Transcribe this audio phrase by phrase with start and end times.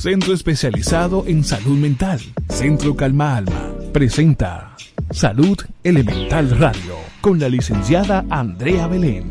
[0.00, 2.18] Centro especializado en salud mental.
[2.48, 3.74] Centro Calma Alma.
[3.92, 4.74] Presenta
[5.10, 9.30] Salud Elemental Radio con la licenciada Andrea Belén.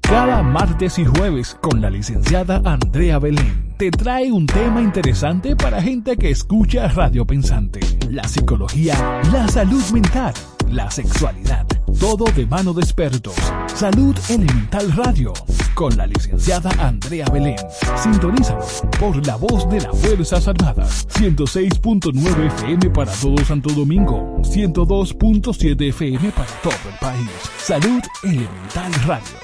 [0.00, 5.80] Cada martes y jueves con la licenciada Andrea Belén te trae un tema interesante para
[5.80, 7.78] gente que escucha Radio Pensante,
[8.10, 10.34] la psicología, la salud mental,
[10.74, 11.66] la sexualidad,
[12.00, 13.34] todo de mano de expertos.
[13.74, 15.32] Salud Elemental Radio
[15.74, 17.56] con la licenciada Andrea Belén.
[17.96, 18.64] Sintonízalo
[18.98, 21.06] por la voz de las Fuerzas Armadas.
[21.08, 24.40] 106.9 FM para todo Santo Domingo.
[24.42, 27.30] 102.7 FM para todo el país.
[27.58, 29.43] Salud Elemental Radio.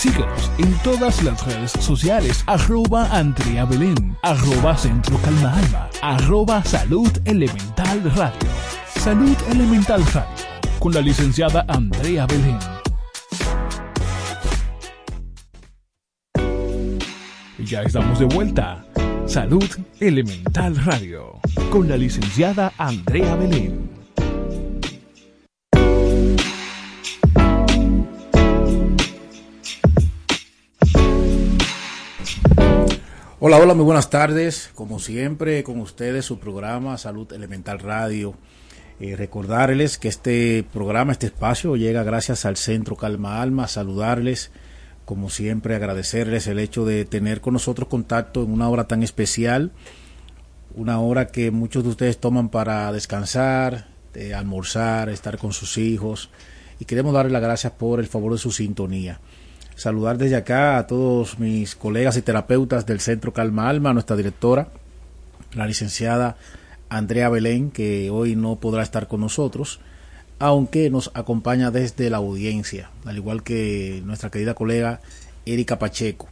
[0.00, 2.42] Síguenos en todas las redes sociales.
[2.46, 4.16] Arroba Andrea Belén.
[4.22, 5.90] Arroba Centro Calma Alma.
[6.00, 8.48] Arroba Salud Elemental Radio.
[8.96, 10.46] Salud Elemental Radio.
[10.78, 12.58] Con la licenciada Andrea Belén.
[17.58, 18.82] Ya estamos de vuelta.
[19.26, 19.68] Salud
[20.00, 21.38] Elemental Radio.
[21.70, 23.99] Con la licenciada Andrea Belén.
[33.42, 34.70] Hola, hola, muy buenas tardes.
[34.74, 38.34] Como siempre, con ustedes su programa Salud Elemental Radio.
[39.00, 43.66] Eh, recordarles que este programa, este espacio llega gracias al Centro Calma Alma.
[43.66, 44.50] Saludarles,
[45.06, 49.72] como siempre, agradecerles el hecho de tener con nosotros contacto en una hora tan especial.
[50.74, 56.28] Una hora que muchos de ustedes toman para descansar, de almorzar, estar con sus hijos.
[56.78, 59.18] Y queremos darles las gracias por el favor de su sintonía
[59.80, 64.68] saludar desde acá a todos mis colegas y terapeutas del Centro Calma Alma, nuestra directora,
[65.54, 66.36] la licenciada
[66.90, 69.80] Andrea Belén, que hoy no podrá estar con nosotros,
[70.38, 75.00] aunque nos acompaña desde la audiencia, al igual que nuestra querida colega
[75.46, 76.28] Erika Pacheco.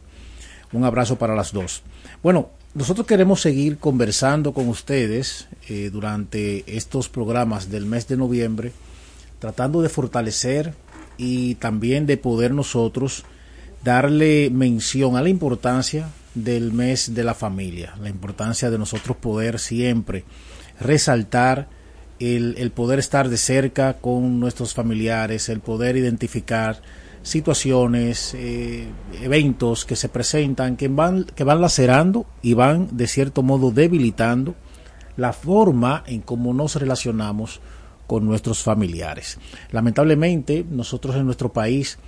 [0.71, 1.81] Un abrazo para las dos.
[2.21, 8.73] Bueno, nosotros queremos seguir conversando con ustedes eh, durante estos programas del mes de noviembre,
[9.39, 10.75] tratando de fortalecer
[11.17, 13.25] y también de poder nosotros
[13.83, 19.59] darle mención a la importancia del mes de la familia, la importancia de nosotros poder
[19.59, 20.23] siempre
[20.79, 21.67] resaltar
[22.19, 26.81] el, el, poder estar de cerca con nuestros familiares, el poder identificar
[27.21, 28.87] situaciones, eh,
[29.21, 34.55] eventos que se presentan, que van, que van lacerando y van de cierto modo debilitando
[35.17, 37.59] la forma en cómo nos relacionamos
[38.07, 39.37] con nuestros familiares.
[39.71, 41.99] Lamentablemente, nosotros en nuestro país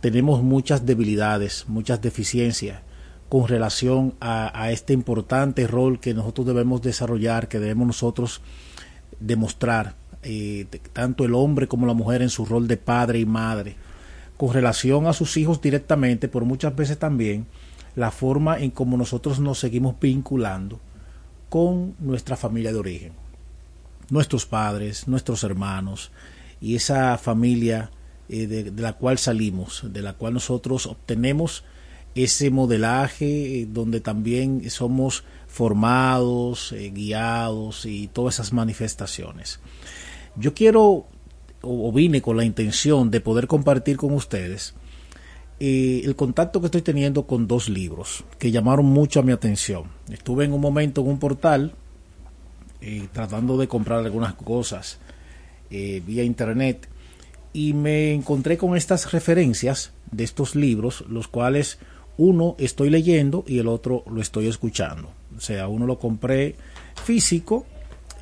[0.00, 2.80] tenemos muchas debilidades, muchas deficiencias
[3.28, 8.40] con relación a, este importante rol que nosotros debemos desarrollar, que debemos nosotros
[9.20, 9.94] demostrar
[10.24, 13.76] eh, tanto el hombre como la mujer en su rol de padre y madre,
[14.36, 17.46] con relación a sus hijos directamente, por muchas veces también
[17.94, 20.80] la forma en cómo nosotros nos seguimos vinculando
[21.48, 23.12] con nuestra familia de origen,
[24.08, 26.10] nuestros padres, nuestros hermanos
[26.60, 27.90] y esa familia
[28.32, 31.64] eh, de, la cual salimos, de la cual nosotros obtenemos
[32.14, 39.58] ese modelaje eh, donde también somos formados, eh, guiados y todas esas manifestaciones.
[40.36, 41.06] Yo quiero
[41.62, 44.74] o, vine con la intención de poder compartir con ustedes
[45.58, 49.84] el contacto que estoy teniendo con dos libros que llamaron mucho a mi atención.
[50.08, 51.74] Estuve en un momento en un portal
[53.12, 55.00] tratando de comprar algunas cosas
[55.68, 56.88] vía internet
[57.52, 61.78] y me encontré con estas referencias de estos libros, los cuales
[62.16, 65.10] uno estoy leyendo y el otro lo estoy escuchando.
[65.36, 66.56] O sea, uno lo compré
[67.04, 67.66] físico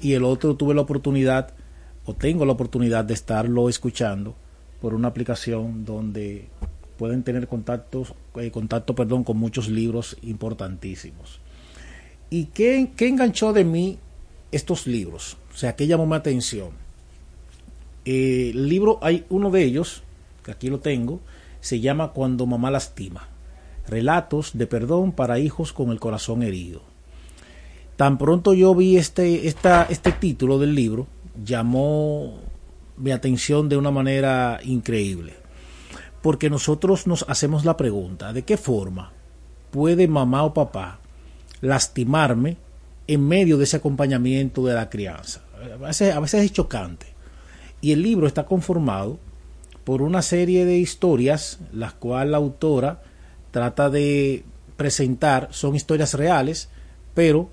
[0.00, 1.54] y el otro tuve la oportunidad
[2.04, 4.34] o tengo la oportunidad de estarlo escuchando
[4.80, 6.48] por una aplicación donde
[6.96, 11.40] pueden tener contactos, eh, contacto perdón, con muchos libros importantísimos.
[12.30, 13.98] ¿Y qué, qué enganchó de mí
[14.52, 15.36] estos libros?
[15.52, 16.88] O sea, ¿qué llamó mi atención?
[18.10, 20.02] Eh, el libro, hay uno de ellos,
[20.43, 21.20] que aquí lo tengo,
[21.60, 23.28] se llama Cuando mamá lastima.
[23.87, 26.81] Relatos de perdón para hijos con el corazón herido.
[27.96, 31.06] Tan pronto yo vi este, esta, este título del libro,
[31.44, 32.38] llamó
[32.96, 35.34] mi atención de una manera increíble.
[36.22, 39.12] Porque nosotros nos hacemos la pregunta, ¿de qué forma
[39.70, 40.99] puede mamá o papá
[41.61, 42.56] lastimarme
[43.06, 45.43] en medio de ese acompañamiento de la crianza?
[45.75, 47.17] A veces, a veces es chocante.
[47.80, 49.19] Y el libro está conformado
[49.84, 53.02] por una serie de historias, las cuales la autora
[53.50, 54.44] trata de
[54.76, 56.69] presentar son historias reales,
[57.14, 57.50] pero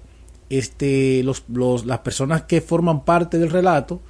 [0.49, 4.01] este, los, los, las personas que forman parte del relato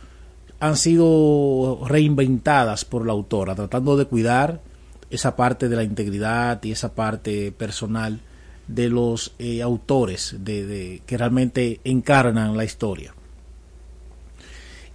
[0.59, 4.61] han sido reinventadas por la autora, tratando de cuidar
[5.09, 8.19] esa parte de la integridad y esa parte personal
[8.67, 13.14] de los eh, autores de, de, que realmente encarnan la historia.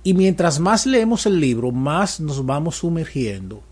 [0.03, 3.63] Y mientras más leemos el libro, más nos vamos sumergiendo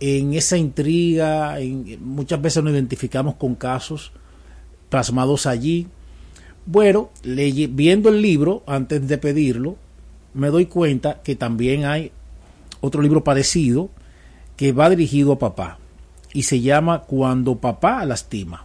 [0.00, 1.58] en esa intriga,
[2.00, 4.12] muchas veces nos identificamos con casos
[4.88, 5.86] plasmados allí.
[6.64, 9.76] Bueno, viendo el libro, antes de pedirlo,
[10.32, 12.12] me doy cuenta que también hay
[12.80, 13.90] otro libro parecido
[14.56, 15.78] que va dirigido a papá
[16.32, 18.64] y se llama Cuando papá lastima,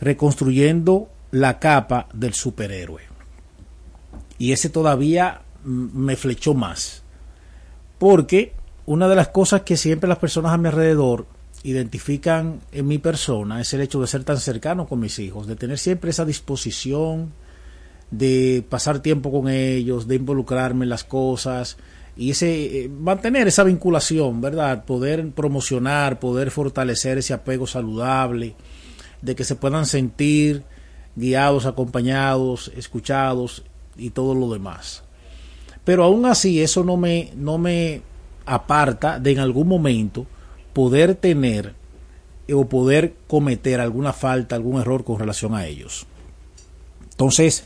[0.00, 3.02] reconstruyendo la capa del superhéroe.
[4.38, 7.02] Y ese todavía me flechó más,
[7.98, 8.52] porque
[8.86, 11.26] una de las cosas que siempre las personas a mi alrededor
[11.64, 15.56] identifican en mi persona es el hecho de ser tan cercano con mis hijos, de
[15.56, 17.32] tener siempre esa disposición
[18.10, 21.76] de pasar tiempo con ellos, de involucrarme en las cosas
[22.16, 24.84] y ese eh, mantener esa vinculación, ¿verdad?
[24.84, 28.54] Poder promocionar, poder fortalecer ese apego saludable,
[29.20, 30.62] de que se puedan sentir
[31.16, 33.64] guiados, acompañados, escuchados
[33.96, 35.02] y todo lo demás.
[35.86, 38.02] Pero aún así eso no me no me
[38.44, 40.26] aparta de en algún momento
[40.72, 41.74] poder tener
[42.52, 46.06] o poder cometer alguna falta, algún error con relación a ellos.
[47.12, 47.64] Entonces,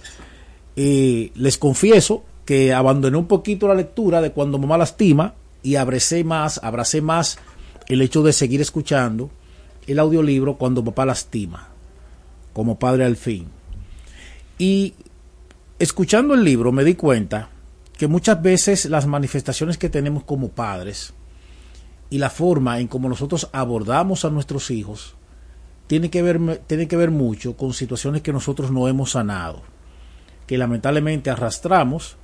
[0.76, 6.22] eh, les confieso que abandoné un poquito la lectura de cuando mamá lastima y abracé
[6.22, 7.38] más, abracé más
[7.88, 9.30] el hecho de seguir escuchando
[9.86, 11.68] el audiolibro cuando papá lastima,
[12.52, 13.46] como padre al fin.
[14.58, 14.92] Y
[15.78, 17.48] escuchando el libro me di cuenta
[18.00, 21.12] que muchas veces las manifestaciones que tenemos como padres
[22.08, 25.16] y la forma en como nosotros abordamos a nuestros hijos
[25.86, 29.60] tiene que ver, tiene que ver mucho con situaciones que nosotros no hemos sanado,
[30.46, 32.16] que lamentablemente arrastramos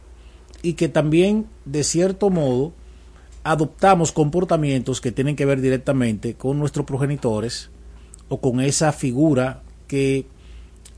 [0.63, 2.73] y que también de cierto modo
[3.45, 7.69] adoptamos comportamientos que tienen que ver directamente con nuestros progenitores
[8.31, 10.27] o con esa figura que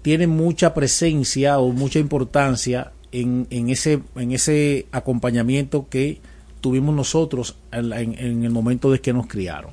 [0.03, 6.21] tiene mucha presencia o mucha importancia en, en, ese, en ese acompañamiento que
[6.61, 9.71] tuvimos nosotros en, en, el momento de que nos criaron.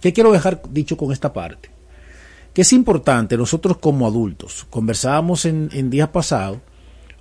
[0.00, 1.70] ¿Qué quiero dejar dicho con esta parte?
[2.54, 6.58] Que es importante nosotros como adultos, conversábamos en, en días pasados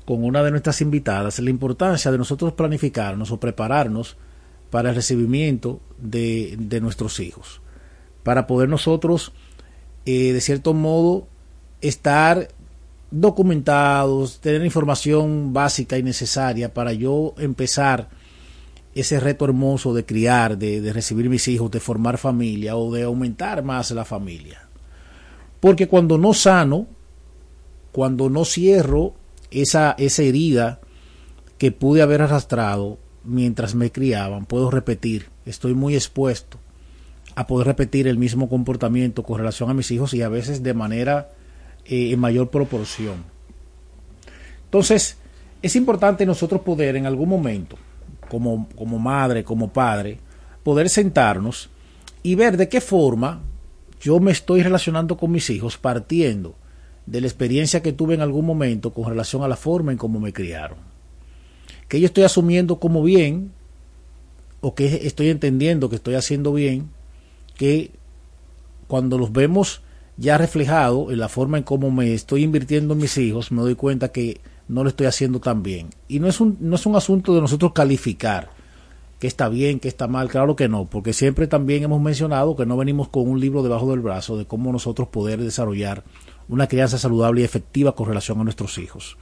[0.05, 4.15] con una de nuestras invitadas la importancia de nosotros planificarnos o prepararnos
[4.69, 7.61] para el recibimiento de, de nuestros hijos,
[8.23, 9.33] para poder nosotros,
[10.05, 11.27] eh, de cierto modo,
[11.81, 12.49] estar
[13.11, 18.09] documentados, tener información básica y necesaria para yo empezar
[18.93, 23.63] ese reto hermoso de criar, de, recibir mis hijos, de formar familia o de aumentar
[23.63, 24.67] más la familia.
[25.59, 26.87] Porque cuando no sano,
[27.91, 29.13] cuando no cierro
[29.51, 30.79] esa, esa herida
[31.57, 36.57] que pude haber arrastrado mientras me criaban, puedo repetir, estoy muy expuesto
[37.35, 40.73] a poder repetir el mismo comportamiento con relación a mis hijos y a veces de
[40.73, 41.29] manera
[41.87, 43.23] eh, en mayor proporción.
[44.65, 45.17] Entonces,
[45.61, 47.77] es importante nosotros poder en algún momento,
[48.29, 50.19] como, como madre, como padre,
[50.63, 51.69] poder sentarnos
[52.23, 53.41] y ver de qué forma
[54.01, 56.55] yo me estoy relacionando con mis hijos partiendo
[57.05, 60.19] de la experiencia que tuve en algún momento con relación a la forma en cómo
[60.19, 60.77] me criaron.
[61.87, 63.51] Que yo estoy asumiendo como bien
[64.59, 66.89] o que estoy entendiendo que estoy haciendo bien
[67.55, 67.91] que
[68.87, 69.81] cuando los vemos
[70.17, 73.75] ya reflejado en la forma en cómo me estoy invirtiendo en mis hijos, me doy
[73.75, 75.89] cuenta que no lo estoy haciendo tan bien.
[76.07, 78.49] Y no es un, no es un asunto de nosotros calificar
[79.19, 82.65] que está bien, que está mal, claro que no, porque siempre también hemos mencionado que
[82.65, 86.03] no venimos con un libro debajo del brazo de cómo nosotros poder desarrollar
[86.49, 89.17] una crianza saludable y efectiva con relación a nuestros hijos.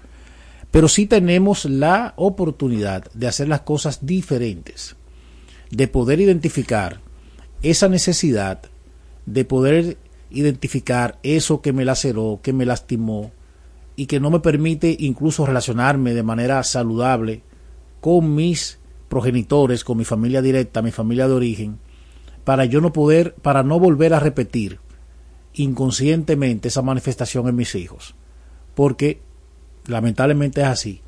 [0.71, 4.97] Pero sí tenemos la oportunidad de hacer las cosas diferentes,
[5.71, 6.99] de poder identificar
[7.61, 8.61] esa necesidad
[9.25, 9.97] de poder
[10.29, 13.31] identificar eso que me laceró, que me lastimó
[13.95, 17.43] y que no me permite incluso relacionarme de manera saludable
[18.01, 18.79] con mis
[19.09, 21.79] progenitores, con mi familia directa, mi familia de origen,
[22.43, 24.79] para yo no poder, para no volver a repetir
[25.53, 28.15] inconscientemente esa manifestación en mis hijos.
[28.75, 29.21] Porque
[29.87, 31.01] lamentablemente es así.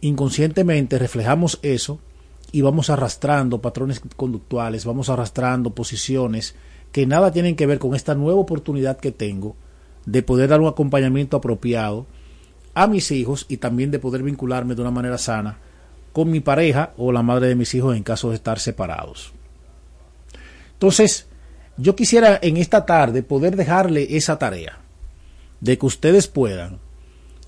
[0.00, 2.00] Inconscientemente reflejamos eso
[2.52, 6.54] y vamos arrastrando patrones conductuales, vamos arrastrando posiciones
[6.92, 9.56] que nada tienen que ver con esta nueva oportunidad que tengo
[10.06, 12.06] de poder dar un acompañamiento apropiado
[12.74, 15.58] a mis hijos y también de poder vincularme de una manera sana
[16.12, 19.32] con mi pareja o la madre de mis hijos en caso de estar separados.
[20.72, 21.26] Entonces,
[21.76, 24.78] yo quisiera en esta tarde poder dejarle esa tarea
[25.60, 26.78] de que ustedes puedan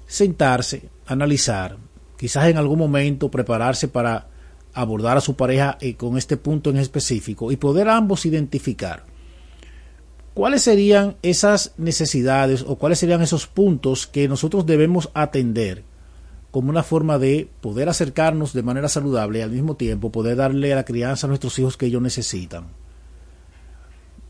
[0.06, 1.78] sentarse, analizar,
[2.16, 4.28] quizás en algún momento prepararse para
[4.74, 9.04] abordar a su pareja eh, con este punto en específico y poder ambos identificar
[10.34, 15.84] cuáles serían esas necesidades o cuáles serían esos puntos que nosotros debemos atender
[16.50, 20.72] como una forma de poder acercarnos de manera saludable y al mismo tiempo poder darle
[20.72, 22.66] a la crianza a nuestros hijos que ellos necesitan.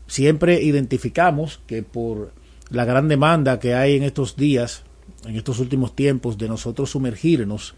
[0.07, 2.31] Siempre identificamos que por
[2.69, 4.83] la gran demanda que hay en estos días,
[5.25, 7.75] en estos últimos tiempos, de nosotros sumergirnos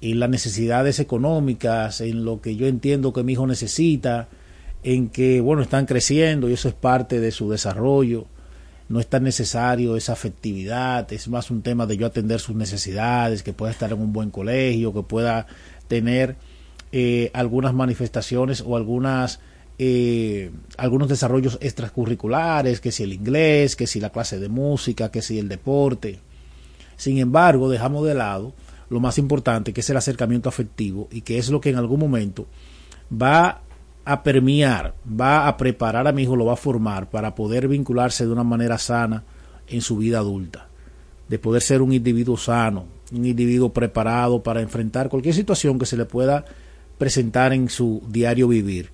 [0.00, 4.28] en las necesidades económicas, en lo que yo entiendo que mi hijo necesita,
[4.84, 8.26] en que, bueno, están creciendo y eso es parte de su desarrollo.
[8.88, 13.42] No es tan necesario esa afectividad, es más un tema de yo atender sus necesidades,
[13.42, 15.46] que pueda estar en un buen colegio, que pueda
[15.88, 16.36] tener
[16.92, 19.40] eh, algunas manifestaciones o algunas
[19.78, 25.22] eh, algunos desarrollos extracurriculares, que si el inglés, que si la clase de música, que
[25.22, 26.20] si el deporte.
[26.96, 28.52] Sin embargo, dejamos de lado
[28.90, 31.98] lo más importante, que es el acercamiento afectivo y que es lo que en algún
[31.98, 32.46] momento
[33.10, 33.62] va
[34.04, 38.26] a permear, va a preparar a mi hijo, lo va a formar para poder vincularse
[38.26, 39.24] de una manera sana
[39.66, 40.68] en su vida adulta,
[41.28, 45.96] de poder ser un individuo sano, un individuo preparado para enfrentar cualquier situación que se
[45.96, 46.44] le pueda
[46.98, 48.90] presentar en su diario vivir,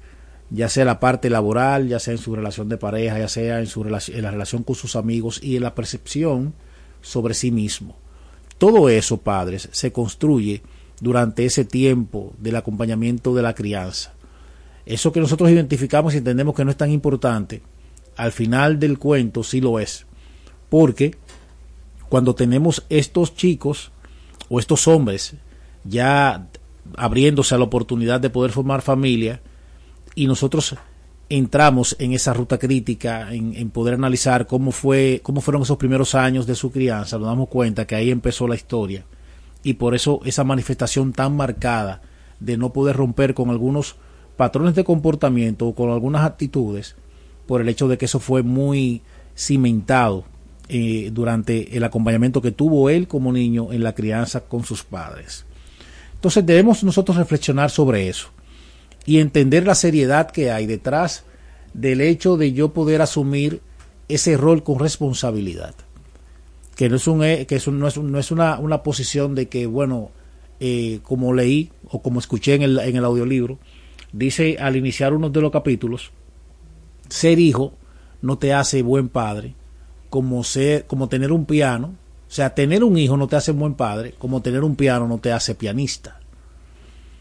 [0.50, 3.66] ya sea la parte laboral, ya sea en su relación de pareja, ya sea en,
[3.66, 6.54] su en la relación con sus amigos y en la percepción
[7.02, 7.96] sobre sí mismo.
[8.58, 10.62] Todo eso, padres, se construye
[11.00, 14.12] durante ese tiempo del acompañamiento de la crianza.
[14.86, 17.62] Eso que nosotros identificamos y entendemos que no es tan importante,
[18.16, 20.06] al final del cuento sí lo es.
[20.68, 21.16] Porque
[22.08, 23.92] cuando tenemos estos chicos
[24.48, 25.34] o estos hombres
[25.84, 26.48] ya
[26.96, 29.40] abriéndose a la oportunidad de poder formar familia
[30.14, 30.74] y nosotros
[31.28, 36.46] entramos en esa ruta crítica, en, poder analizar cómo, fue, cómo fueron esos primeros años
[36.46, 39.04] de su crianza, nos damos cuenta que ahí empezó la historia.
[39.62, 42.02] Y por eso esa manifestación tan marcada
[42.40, 43.96] de no poder romper con algunos
[44.40, 46.96] patrones de comportamiento o con algunas actitudes,
[47.46, 49.02] por el hecho de que eso fue muy
[49.36, 50.24] cimentado
[50.70, 55.44] eh, durante el acompañamiento que tuvo él como niño en la crianza con sus padres.
[56.14, 58.28] Entonces debemos nosotros reflexionar sobre eso
[59.04, 61.24] y entender la seriedad que hay detrás
[61.74, 63.60] del hecho de yo poder asumir
[64.08, 65.74] ese rol con responsabilidad.
[66.76, 69.66] Que no es, un, eh, que no es, no es una, una, posición de que,
[69.66, 70.12] bueno,
[70.60, 73.58] eh, como leí o como escuché en el, en el audiolibro,
[74.12, 76.10] dice al iniciar uno de los capítulos,
[77.08, 77.74] ser hijo
[78.22, 79.54] no te hace buen padre,
[80.08, 81.94] como, ser, como tener un piano,
[82.28, 85.18] o sea, tener un hijo no te hace buen padre, como tener un piano no
[85.18, 86.20] te hace pianista.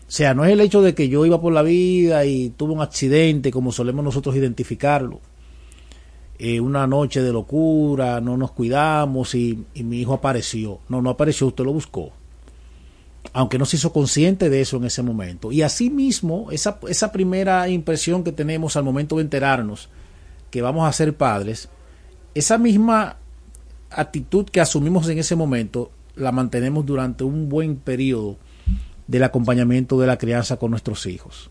[0.10, 2.74] O sea, no es el hecho de que yo iba por la vida y tuve
[2.74, 5.20] un accidente, como solemos nosotros identificarlo.
[6.40, 10.80] Eh, una noche de locura, no nos cuidamos y, mi hijo apareció.
[10.90, 12.12] No, no apareció, usted lo buscó.
[13.34, 15.52] Aunque no se hizo consciente de eso en ese momento.
[15.52, 19.90] Y asimismo, esa, esa primera impresión que tenemos al momento de enterarnos
[20.52, 21.70] que vamos a ser padres,
[22.34, 23.18] esa misma
[23.92, 28.38] actitud que asumimos en ese momento la mantenemos durante un buen periodo
[29.08, 31.50] del acompañamiento de la crianza con nuestros hijos.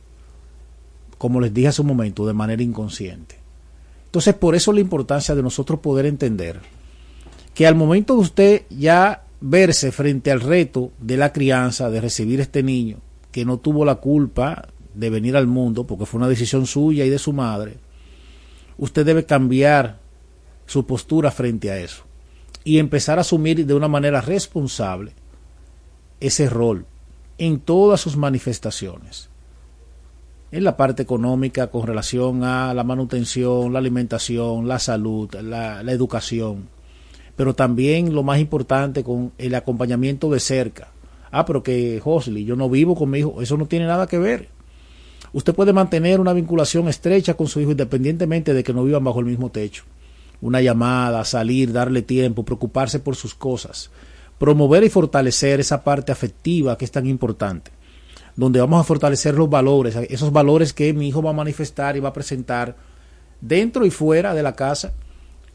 [1.17, 3.37] Como les dije hace un momento, de manera inconsciente.
[4.05, 6.61] Entonces, por eso la importancia de nosotros poder entender
[7.55, 12.41] que al momento de usted ya verse frente al reto de la crianza, de recibir
[12.41, 12.99] este niño,
[13.31, 17.11] que no tuvo la culpa de venir al mundo, porque fue una decisión suya y
[17.11, 17.79] de su madre,
[18.79, 19.99] usted debe cambiar
[20.67, 22.05] su postura frente a eso
[22.65, 25.13] y empezar a asumir de una manera responsable
[26.21, 26.85] ese rol
[27.39, 29.31] en todas sus manifestaciones.
[30.51, 35.93] En la parte económica con relación a la manutención, la alimentación, la salud, la, la
[35.93, 36.69] educación,
[37.39, 40.89] pero también lo más importante con el acompañamiento de cerca.
[41.31, 44.19] Ah, pero que Josly, yo no vivo con mi hijo, eso no tiene nada que
[44.19, 44.49] ver.
[45.33, 49.21] Usted puede mantener una vinculación estrecha con su hijo independientemente de que no vivan bajo
[49.21, 49.85] el mismo techo.
[50.41, 53.93] Una llamada, salir, darle tiempo, preocuparse por sus cosas.
[54.39, 57.71] Promover y fortalecer esa parte afectiva que es tan importante.
[58.35, 62.01] Donde vamos a fortalecer los valores, esos valores que mi hijo va a manifestar y
[62.01, 62.75] va a presentar
[63.41, 64.93] dentro y fuera de la casa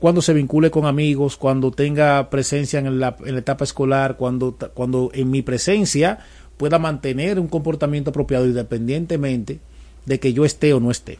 [0.03, 5.31] cuando se vincule con amigos, cuando tenga presencia en la, etapa escolar, cuando, cuando en
[5.31, 6.19] mi presencia
[6.57, 9.61] pueda mantener un comportamiento apropiado independientemente
[10.05, 11.19] de que yo esté o no esté.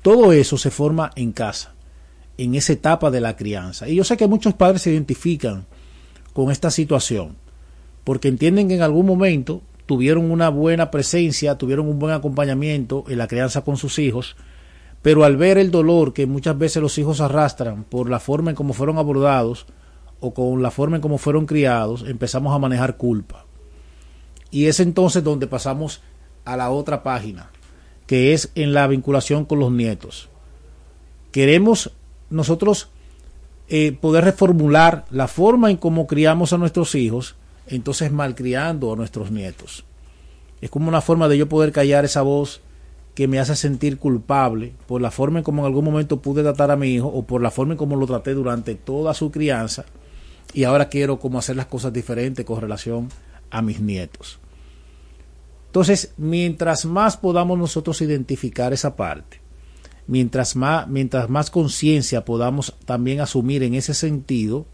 [0.00, 1.74] Todo eso se forma en casa,
[2.38, 3.88] en esa etapa de la crianza.
[3.88, 5.66] Y yo sé que muchos padres se identifican
[6.32, 7.34] con esta situación,
[8.04, 13.18] porque entienden que en algún momento tuvieron una buena presencia, tuvieron un buen acompañamiento en
[13.18, 14.36] la crianza con sus hijos,
[15.02, 18.56] pero al ver el dolor que muchas veces los hijos arrastran por la forma en
[18.56, 19.66] cómo fueron abordados
[20.20, 23.46] o con la forma en cómo fueron criados, empezamos a manejar culpa.
[24.50, 26.02] Y es entonces donde pasamos
[26.44, 27.50] a la otra página,
[28.06, 30.28] que es en la vinculación con los nietos.
[31.32, 31.92] Queremos
[32.28, 32.90] nosotros
[33.68, 37.36] eh, poder reformular la forma en cómo criamos a nuestros hijos,
[37.66, 39.84] entonces malcriando a nuestros nietos.
[40.60, 42.60] Es como una forma de yo poder callar esa voz
[43.20, 46.70] que me hace sentir culpable por la forma en como en algún momento pude tratar
[46.70, 49.84] a mi hijo o por la forma en como lo traté durante toda su crianza
[50.54, 53.10] y ahora quiero como hacer las cosas diferentes con relación
[53.50, 54.38] a mis nietos.
[55.66, 59.42] Entonces, mientras más podamos nosotros identificar esa parte,
[60.06, 64.64] mientras más, mientras más conciencia podamos también asumir en ese sentido,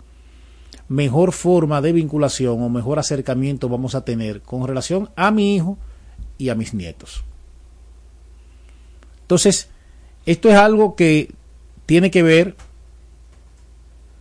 [0.86, 5.78] mejor forma de vinculación o mejor acercamiento vamos a tener con relación a mi hijo
[6.38, 7.24] y a mis nietos.
[9.26, 9.70] Entonces,
[10.24, 11.32] esto es algo que
[11.84, 12.54] tiene que ver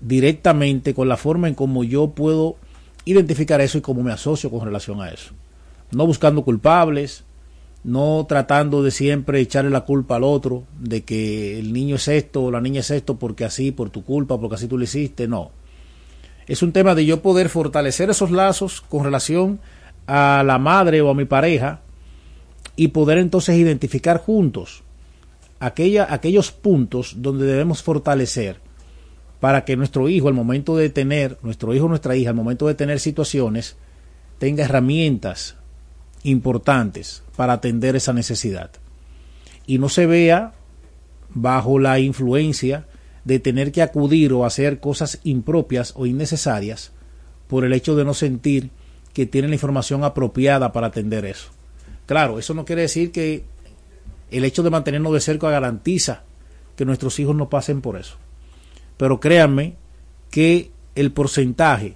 [0.01, 2.55] directamente con la forma en cómo yo puedo
[3.05, 5.33] identificar eso y cómo me asocio con relación a eso.
[5.91, 7.23] No buscando culpables,
[7.83, 12.45] no tratando de siempre echarle la culpa al otro, de que el niño es esto
[12.45, 15.27] o la niña es esto porque así, por tu culpa, porque así tú lo hiciste,
[15.27, 15.51] no.
[16.47, 19.59] Es un tema de yo poder fortalecer esos lazos con relación
[20.07, 21.81] a la madre o a mi pareja
[22.75, 24.83] y poder entonces identificar juntos
[25.59, 28.59] aquella, aquellos puntos donde debemos fortalecer
[29.39, 32.67] para que nuestro hijo, al momento de tener, nuestro hijo o nuestra hija, al momento
[32.67, 33.75] de tener situaciones,
[34.39, 35.55] tenga herramientas
[36.23, 38.71] importantes para atender esa necesidad.
[39.67, 40.53] Y no se vea
[41.33, 42.87] bajo la influencia
[43.23, 46.91] de tener que acudir o hacer cosas impropias o innecesarias
[47.47, 48.69] por el hecho de no sentir
[49.13, 51.49] que tiene la información apropiada para atender eso.
[52.05, 53.43] Claro, eso no quiere decir que
[54.31, 56.23] el hecho de mantenernos de cerca garantiza
[56.75, 58.15] que nuestros hijos no pasen por eso.
[58.97, 59.75] Pero créanme
[60.29, 61.95] que el porcentaje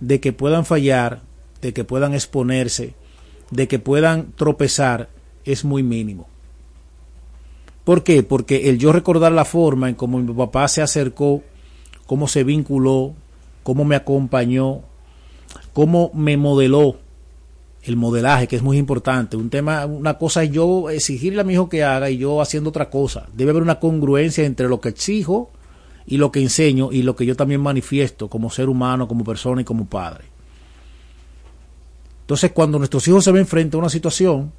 [0.00, 1.22] de que puedan fallar,
[1.60, 2.94] de que puedan exponerse,
[3.50, 5.08] de que puedan tropezar,
[5.44, 6.28] es muy mínimo.
[7.84, 8.22] ¿Por qué?
[8.22, 11.42] Porque el yo recordar la forma en cómo mi papá se acercó,
[12.06, 13.14] cómo se vinculó,
[13.62, 14.82] cómo me acompañó,
[15.72, 16.96] cómo me modeló,
[17.88, 19.36] el modelaje, que es muy importante.
[19.36, 22.70] Un tema, una cosa es yo exigirle a mi hijo que haga y yo haciendo
[22.70, 23.26] otra cosa.
[23.34, 25.50] Debe haber una congruencia entre lo que exijo
[26.06, 29.60] y lo que enseño y lo que yo también manifiesto como ser humano, como persona
[29.60, 30.24] y como padre.
[32.22, 34.52] Entonces, cuando nuestros hijos se ven frente a una situación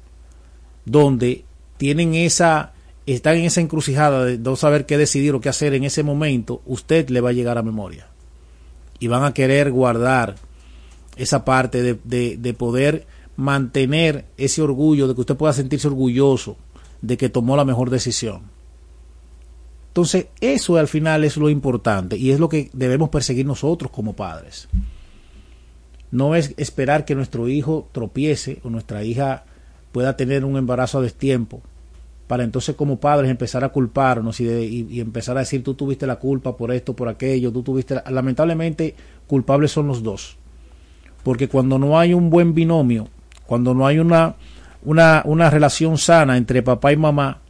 [0.84, 1.44] donde
[1.76, 2.72] tienen esa,
[3.06, 6.62] están en esa encrucijada de no saber qué decidir o qué hacer en ese momento,
[6.66, 8.08] usted le va a llegar a memoria.
[8.98, 10.36] Y van a querer guardar
[11.16, 13.06] esa parte de, de, poder
[13.40, 16.56] mantener ese orgullo, de que usted pueda sentirse orgulloso
[17.00, 18.42] de que tomó la mejor decisión.
[19.88, 24.12] Entonces, eso al final es lo importante y es lo que debemos perseguir nosotros como
[24.14, 24.68] padres.
[26.12, 29.44] no es esperar que nuestro hijo tropiece o nuestra hija
[29.92, 31.62] pueda tener un embarazo a destiempo
[32.30, 36.56] para entonces como padres empezar a culparnos y, empezar a decir tú tuviste la culpa
[36.56, 38.00] por esto, por aquello, tú tuviste...
[38.08, 38.94] Lamentablemente
[39.26, 40.36] culpables son los dos.
[41.24, 43.08] Porque cuando no hay un buen binomio,
[43.50, 44.36] cuando no hay una,
[44.84, 47.40] una, una relación sana entre papá y mamá,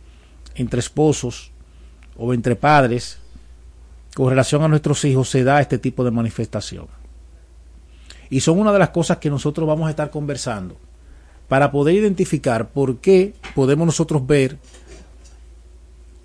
[0.55, 1.51] entre esposos
[2.17, 3.19] o entre padres,
[4.15, 6.87] con relación a nuestros hijos, se da este tipo de manifestación.
[8.31, 10.79] Y son una de las cosas que nosotros vamos a estar conversando
[11.49, 14.57] para poder identificar por qué podemos nosotros ver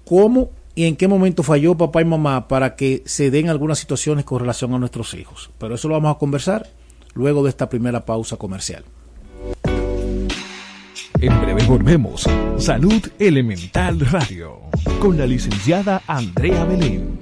[0.05, 4.23] cómo y en qué momento falló papá y mamá para que se den algunas situaciones
[4.23, 5.51] con relación a nuestros hijos.
[5.57, 6.65] Pero eso lo vamos a conversar
[7.13, 8.85] luego de esta primera pausa comercial.
[11.19, 12.30] En breve volvemos.
[12.58, 14.62] Salud Elemental Radio
[14.99, 17.19] con la licenciada Andrea Belén.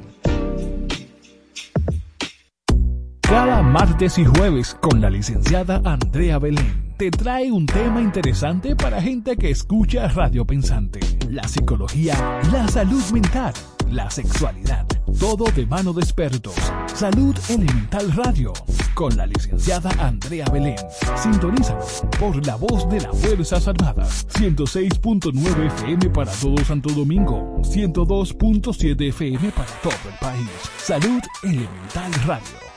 [3.21, 9.01] Cada martes y jueves con la licenciada Andrea Belén te trae un tema interesante para
[9.01, 10.99] gente que escucha Radio Pensante.
[11.29, 12.15] La psicología,
[12.51, 13.53] la salud mental,
[13.91, 14.92] la sexualidad.
[15.19, 16.55] Todo de mano de expertos.
[16.93, 18.53] Salud Elemental Radio.
[18.93, 20.77] Con la licenciada Andrea Belén.
[21.15, 21.85] Sintonízalo
[22.19, 24.27] por la voz de las Fuerzas Armadas.
[24.33, 27.61] 106.9 FM para todo Santo Domingo.
[27.61, 30.49] 102.7 FM para todo el país.
[30.77, 32.73] Salud Elemental Radio.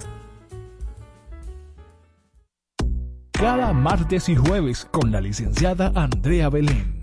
[3.31, 6.98] Cada martes y jueves con la licenciada Andrea Belén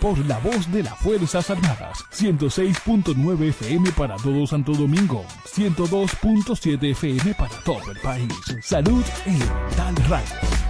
[0.00, 2.04] por la voz de las Fuerzas Armadas.
[2.12, 5.24] 106.9 FM para todo Santo Domingo.
[5.44, 8.32] 102.7 FM para todo el país.
[8.62, 10.60] Salud Elemental Radio.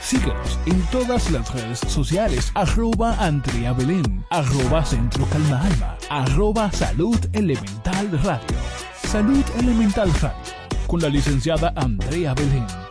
[0.00, 2.50] Síguenos en todas las redes sociales.
[2.54, 4.24] Arroba Andrea Belén.
[4.30, 5.96] Arroba Centro Calma Alma.
[6.08, 8.56] Arroba Salud Elemental Radio.
[9.04, 10.52] Salud Elemental Radio.
[10.86, 12.89] Con la licenciada Andrea Belén.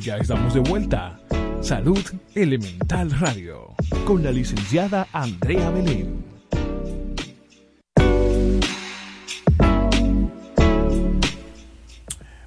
[0.00, 1.18] Ya estamos de vuelta.
[1.60, 2.00] Salud
[2.34, 3.74] Elemental Radio.
[4.04, 6.24] Con la licenciada Andrea Belén.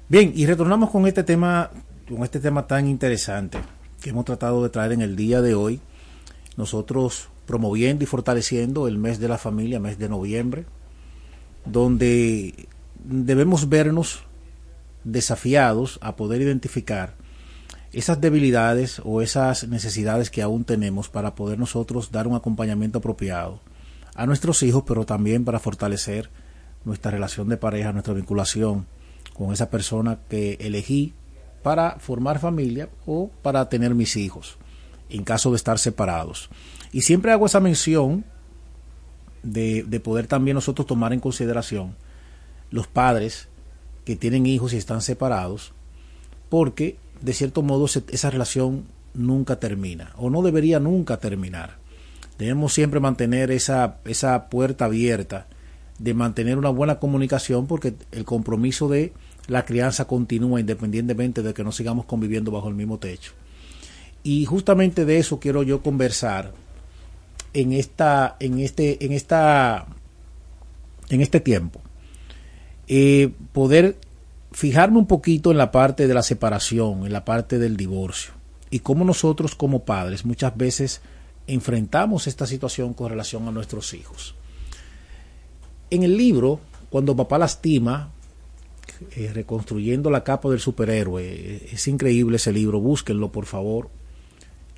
[0.08, 1.70] Bien, y retornamos con este tema,
[2.08, 3.58] con este tema tan interesante
[4.00, 5.80] que hemos tratado de traer en el día de hoy.
[6.56, 10.66] Nosotros promoviendo y fortaleciendo el mes de la familia, mes de noviembre,
[11.64, 12.68] donde
[13.04, 14.20] debemos vernos
[15.04, 17.14] desafiados a poder identificar
[17.92, 23.60] esas debilidades o esas necesidades que aún tenemos para poder nosotros dar un acompañamiento apropiado
[24.14, 26.28] a nuestros hijos, pero también para fortalecer
[26.84, 28.86] nuestra relación de pareja, nuestra vinculación
[29.32, 31.14] con esa persona que elegí
[31.62, 34.58] para formar familia o para tener mis hijos,
[35.08, 36.50] en caso de estar separados.
[36.92, 38.24] Y siempre hago esa mención
[39.42, 41.94] de, de poder también nosotros tomar en consideración
[42.70, 43.48] los padres
[44.04, 45.72] que tienen hijos y están separados,
[46.48, 51.76] porque de cierto modo esa relación nunca termina o no debería nunca terminar.
[52.38, 55.46] Debemos siempre mantener esa, esa puerta abierta
[55.98, 59.12] de mantener una buena comunicación porque el compromiso de
[59.48, 63.32] la crianza continúa independientemente de que no sigamos conviviendo bajo el mismo techo.
[64.22, 66.52] Y justamente de eso quiero yo conversar
[67.54, 69.86] en esta, en este, en esta,
[71.08, 71.80] en este tiempo.
[72.86, 73.96] Eh, poder
[74.52, 78.32] fijarme un poquito en la parte de la separación, en la parte del divorcio,
[78.70, 81.00] y cómo nosotros como padres muchas veces
[81.46, 84.34] enfrentamos esta situación con relación a nuestros hijos.
[85.90, 88.10] En el libro, cuando papá lastima,
[89.16, 93.90] eh, reconstruyendo la capa del superhéroe, es increíble ese libro, búsquenlo por favor.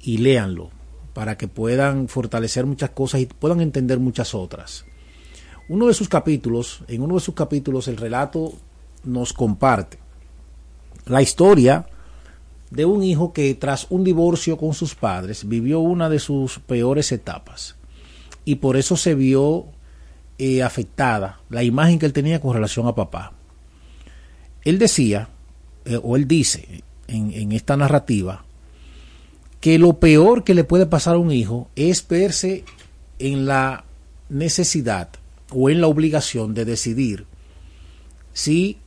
[0.02, 0.70] y léanlo
[1.12, 4.86] para que puedan fortalecer muchas cosas y puedan entender muchas otras.
[5.68, 8.54] Uno de sus capítulos, en uno de sus capítulos el relato
[9.04, 9.98] nos comparte
[11.06, 11.86] la historia
[12.70, 17.10] de un hijo que tras un divorcio con sus padres vivió una de sus peores
[17.10, 17.76] etapas
[18.44, 19.66] y por eso se vio
[20.38, 23.32] eh, afectada la imagen que él tenía con relación a papá.
[24.64, 25.28] Él decía,
[25.84, 28.44] eh, o él dice en, en esta narrativa,
[29.60, 32.64] que lo peor que le puede pasar a un hijo es verse
[33.18, 33.84] en la
[34.28, 35.10] necesidad
[35.50, 37.26] o en la obligación de decidir
[38.32, 38.78] si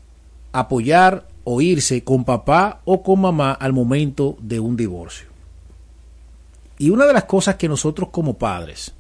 [0.53, 5.27] apoyar o irse con papá o con mamá al momento de un divorcio.
[6.77, 8.93] Y una de las cosas que nosotros como padres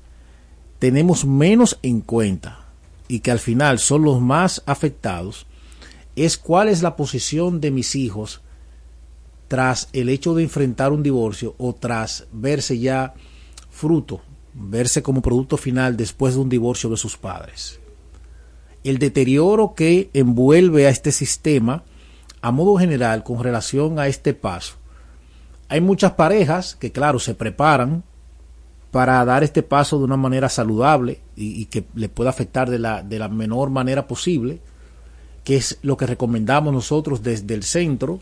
[0.79, 2.65] tenemos menos en cuenta
[3.07, 5.45] y que al final son los más afectados
[6.15, 8.41] es cuál es la posición de mis hijos
[9.47, 13.13] tras el hecho de enfrentar un divorcio o tras verse ya
[13.69, 14.21] fruto,
[14.53, 17.79] verse como producto final después de un divorcio de sus padres.
[18.83, 21.83] El deterioro que envuelve a este sistema
[22.41, 24.75] a modo general con relación a este paso.
[25.69, 28.03] Hay muchas parejas que, claro, se preparan
[28.91, 33.01] para dar este paso de una manera saludable y, que le pueda afectar de la,
[33.01, 34.59] de la menor manera posible,
[35.43, 38.19] que es lo que recomendamos nosotros desde el centro,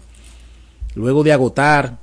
[0.95, 1.99] luego de agotar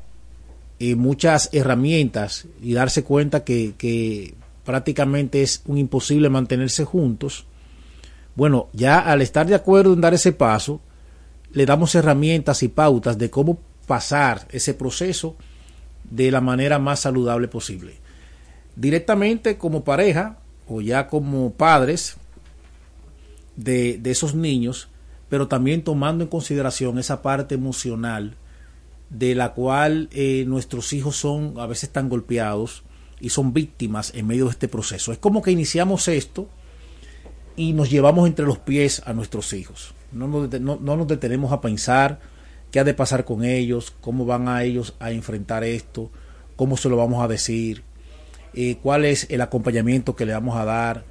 [0.81, 7.47] eh, muchas herramientas y darse cuenta que, que prácticamente es un imposible mantenerse juntos,
[8.39, 10.81] bueno, ya al estar de acuerdo en dar ese paso,
[11.51, 15.35] le damos herramientas y pautas de cómo pasar ese proceso
[16.09, 17.97] de la manera más saludable posible.
[18.77, 22.17] Directamente como pareja o ya como padres
[23.57, 24.87] de, esos niños,
[25.29, 28.37] pero también tomando en consideración esa parte emocional
[29.11, 32.85] de la cual eh, nuestros hijos son a veces tan golpeados
[33.19, 35.11] y son víctimas en medio de este proceso.
[35.11, 36.49] Es como que iniciamos esto
[37.59, 39.93] y nos llevamos entre los pies a nuestros hijos.
[40.13, 42.21] No nos, detenemos a pensar
[42.71, 46.09] qué ha de pasar con ellos, cómo van a ellos a enfrentar esto,
[46.55, 47.83] cómo se lo vamos a decir,
[48.55, 51.05] eh, cuál es el acompañamiento que le vamos a dar.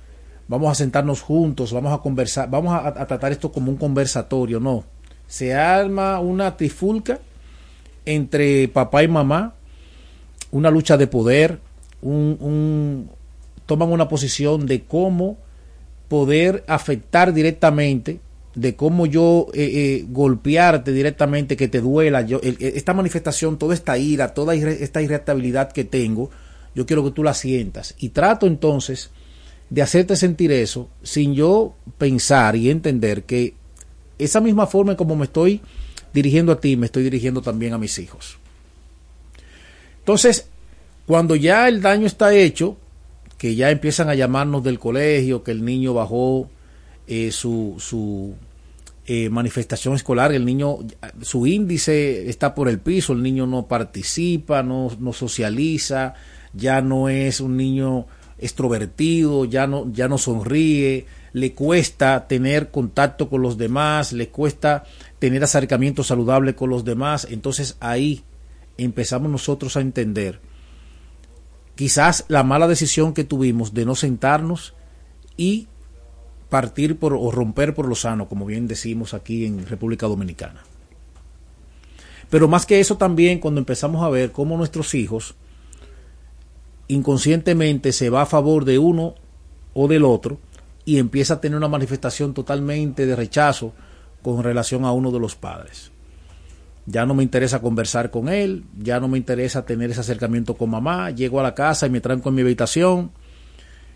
[0.47, 4.85] Vamos a sentarnos juntos, vamos a conversar, vamos a, tratar esto como un conversatorio, no.
[5.27, 7.19] Se arma una trifulca
[8.05, 9.55] entre papá y mamá,
[10.51, 11.59] una lucha de poder,
[12.01, 13.09] un,
[13.65, 15.37] toman una posición de cómo
[16.07, 18.19] poder afectar directamente
[18.55, 23.97] de cómo yo eh, eh, golpearte directamente, que te duela, yo, esta manifestación, toda esta
[23.99, 26.31] ira, toda esta irritabilidad que tengo,
[26.73, 27.93] yo quiero que tú la sientas.
[27.99, 29.11] Y trato entonces
[29.69, 33.53] de hacerte sentir eso sin yo pensar y entender que
[34.17, 35.61] esa misma forma como me estoy
[36.13, 38.39] dirigiendo a ti, me estoy dirigiendo también a mis hijos.
[39.99, 40.47] Entonces,
[41.05, 42.77] cuando ya el daño está hecho,
[43.37, 46.49] que ya empiezan a llamarnos del colegio, que el niño bajó
[47.07, 48.35] eh, su, su
[49.05, 50.79] eh, manifestación escolar, el niño,
[51.21, 56.15] su índice está por el piso, el niño no participa, no, no socializa,
[56.53, 58.07] ya no es un niño
[58.39, 64.83] extrovertido, ya no, ya no sonríe, le cuesta tener contacto con los demás, le cuesta
[65.19, 68.23] tener acercamiento saludable con los demás, entonces ahí
[68.77, 70.39] empezamos nosotros a entender
[71.77, 74.73] quizás la mala decisión que tuvimos de no sentarnos
[75.37, 75.67] y
[76.49, 80.63] partir por o romper por lo sano, como bien decimos aquí en República Dominicana.
[82.29, 85.35] Pero más que eso también cuando empezamos a ver cómo nuestros hijos
[86.89, 89.15] inconscientemente se va a favor de uno
[89.73, 90.39] o del otro
[90.83, 93.73] y empieza a tener una manifestación totalmente de rechazo
[94.23, 95.91] con relación a uno de los padres.
[96.87, 100.71] Ya no me interesa conversar con él, ya no me interesa tener ese acercamiento con
[100.71, 103.11] mamá, llego a la casa y me tranco en mi habitación,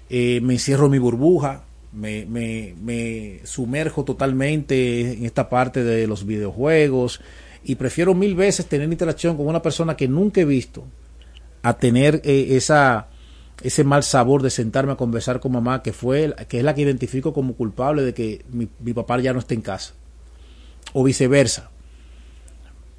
[0.10, 6.06] eh, me encierro en mi burbuja, me, me, me sumerjo totalmente en esta parte de
[6.06, 7.21] los videojuegos
[7.63, 10.84] y prefiero mil veces tener interacción con una persona que nunca he visto
[11.63, 13.08] a tener eh, esa
[13.63, 16.82] ese mal sabor de sentarme a conversar con mamá que fue que es la que
[16.82, 19.93] identifico como culpable de que mi, papá ya no esté en casa
[20.93, 21.69] o viceversa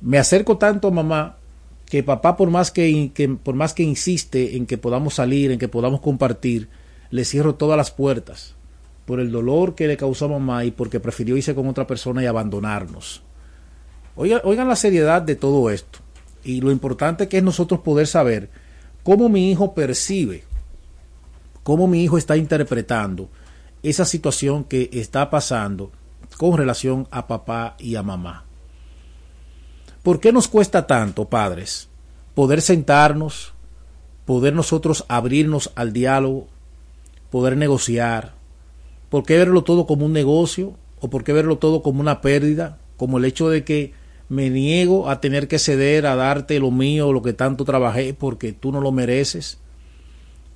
[0.02, 1.36] me acerco tanto a mamá
[1.86, 5.68] que papá por más que, por más que insiste en que podamos salir en que
[5.68, 6.68] podamos compartir
[7.10, 8.54] le cierro todas las puertas
[9.06, 12.22] por el dolor que le causó a mamá y porque prefirió irse con otra persona
[12.22, 13.22] y abandonarnos.
[14.16, 15.98] Oigan la seriedad de todo esto
[16.44, 18.50] y lo importante que es nosotros poder saber
[19.02, 20.44] cómo mi hijo percibe,
[21.62, 23.28] cómo mi hijo está interpretando
[23.82, 25.92] esa situación que está pasando
[26.38, 28.44] con relación a papá y a mamá.
[30.02, 31.88] ¿Por qué nos cuesta tanto, padres,
[32.34, 33.52] poder sentarnos,
[34.24, 36.48] poder nosotros abrirnos al diálogo,
[37.30, 38.34] poder negociar.
[39.08, 40.74] ¿Por qué verlo todo como un negocio?
[41.00, 42.78] ¿O por qué verlo todo como una pérdida?
[42.96, 43.92] Como el hecho de que
[44.28, 48.52] me niego a tener que ceder, a darte lo mío, lo que tanto trabajé, porque
[48.52, 49.58] tú no lo mereces.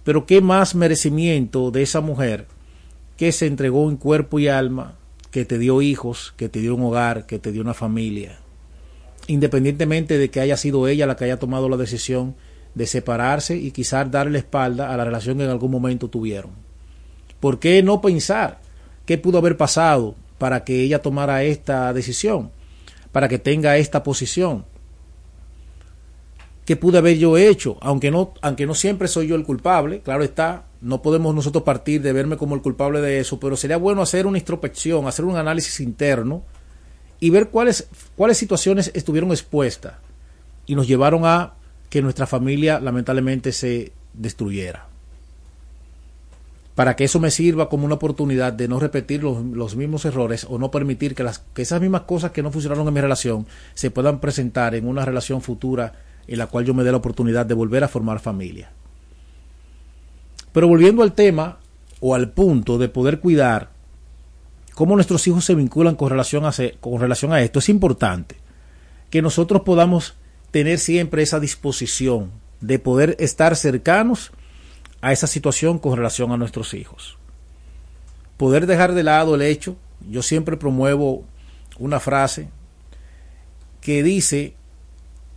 [0.04, 2.46] Pero qué más merecimiento de esa mujer
[3.16, 4.94] que se entregó en cuerpo y alma,
[5.30, 8.38] que te dio hijos, que te dio un hogar, que te dio una familia.
[9.26, 12.34] Independientemente de que haya sido ella la que haya tomado la decisión
[12.74, 16.50] de separarse y quizás darle la espalda a la relación que en algún momento tuvieron.
[17.40, 18.60] ¿Por qué no pensar
[19.04, 22.50] qué pudo haber pasado para que ella tomara esta decisión?
[23.16, 24.66] para que tenga esta posición.
[26.66, 27.78] ¿Qué pude haber yo hecho?
[27.80, 32.02] Aunque no, aunque no siempre soy yo el culpable, claro está, no podemos nosotros partir
[32.02, 35.38] de verme como el culpable de eso, pero sería bueno hacer una introspección, hacer un
[35.38, 36.42] análisis interno
[37.20, 39.94] y ver cuáles, cuáles situaciones estuvieron expuestas
[40.66, 41.54] y nos llevaron a
[41.90, 44.86] que nuestra familia lamentablemente se destruyera
[46.76, 50.58] para que eso me sirva como una oportunidad de no repetir los, mismos errores o
[50.58, 53.90] no permitir que, las, que esas mismas cosas que no funcionaron en mi relación se
[53.90, 55.94] puedan presentar en una relación futura
[56.28, 58.70] en la cual yo me dé la oportunidad de volver a formar familia.
[60.52, 61.56] Pero volviendo al tema
[62.00, 63.70] o al punto de poder cuidar
[64.76, 68.36] cómo nuestros hijos se vinculan con relación a, con relación a esto, es importante
[69.08, 70.16] que nosotros podamos
[70.50, 74.32] tener siempre esa disposición de poder estar cercanos
[75.00, 77.16] a esa situación con relación a nuestros hijos.
[78.36, 79.78] Poder dejar de lado el hecho,
[80.10, 81.24] yo siempre promuevo
[81.78, 82.50] una frase
[83.80, 84.56] que dice,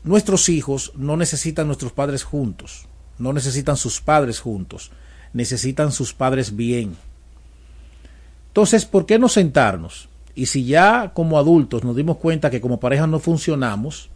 [0.03, 4.91] nuestros hijos no necesitan nuestros padres juntos, no necesitan sus padres juntos,
[5.31, 6.97] necesitan sus padres bien.
[8.59, 10.09] Entonces, ¿por qué no sentarnos?
[10.35, 14.09] Y si ya como adultos nos dimos cuenta que como pareja no funcionamos,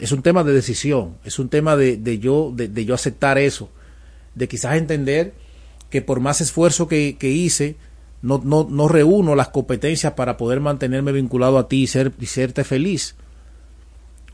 [0.00, 3.68] es un tema de decisión, es un tema de, yo, de yo aceptar eso
[4.36, 5.34] de quizás entender
[5.90, 7.76] que por más esfuerzo que, hice,
[8.22, 12.26] no, no, no, reúno las competencias para poder mantenerme vinculado a ti y, ser, y
[12.26, 13.16] serte feliz.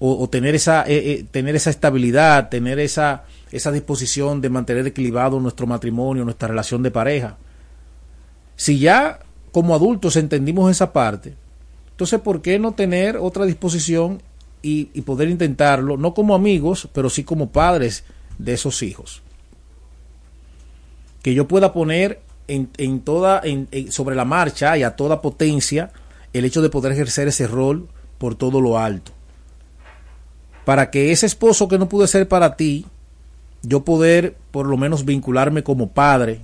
[0.05, 5.38] O, tener, esa, eh, eh, tener esa estabilidad, tener esa, esa disposición de mantener equilibrado
[5.38, 7.37] nuestro matrimonio, nuestra relación de pareja.
[8.62, 9.18] Si ya
[9.51, 11.35] como adultos entendimos esa parte,
[11.90, 14.22] entonces ¿por qué no tener otra disposición
[14.62, 18.05] y, poder intentarlo, no como amigos, pero sí como padres
[18.38, 19.20] de esos hijos?
[21.22, 25.90] que yo pueda poner en, en toda, en, sobre la marcha y a toda potencia
[26.33, 29.11] el hecho de poder ejercer ese rol por todo lo alto.
[30.64, 32.87] Para que ese esposo que no pude ser para ti,
[33.62, 36.42] yo poder por lo menos vincularme como padre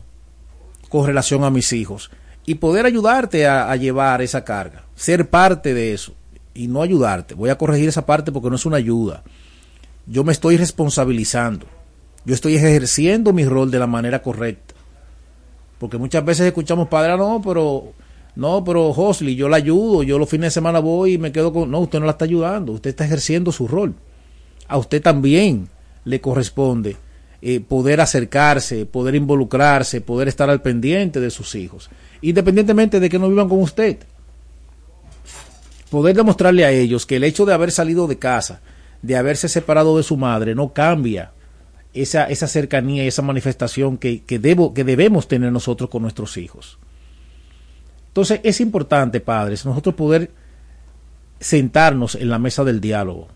[0.89, 2.11] con relación a mis hijos
[2.49, 6.15] y poder ayudarte a, llevar esa carga, ser parte de eso
[6.55, 7.35] y no ayudarte.
[7.35, 9.23] Voy a corregir esa parte porque no es una ayuda.
[10.07, 11.67] Yo me estoy responsabilizando.
[12.25, 14.75] Yo estoy ejerciendo mi rol de la manera correcta.
[15.79, 17.93] Porque muchas veces escuchamos, padre, no, pero,
[18.35, 21.53] no, pero Josly, yo la ayudo, yo los fines de semana voy y me quedo
[21.53, 21.71] con...
[21.71, 23.95] No, usted no la está ayudando, usted está ejerciendo su rol.
[24.67, 25.69] A usted también
[26.05, 26.97] le corresponde
[27.41, 31.89] eh, poder acercarse, poder involucrarse, poder estar al pendiente de sus hijos,
[32.21, 33.99] independientemente de que no vivan con usted.
[35.89, 38.61] Poder demostrarle a ellos que el hecho de haber salido de casa,
[39.03, 41.31] de haberse separado de su madre, no cambia
[41.95, 46.37] esa, esa cercanía y esa manifestación que, que, debo, que debemos tener nosotros con nuestros
[46.37, 46.79] hijos.
[48.09, 50.33] Entonces es importante, padres, nosotros poder
[51.39, 53.29] sentarnos en la mesa del diálogo,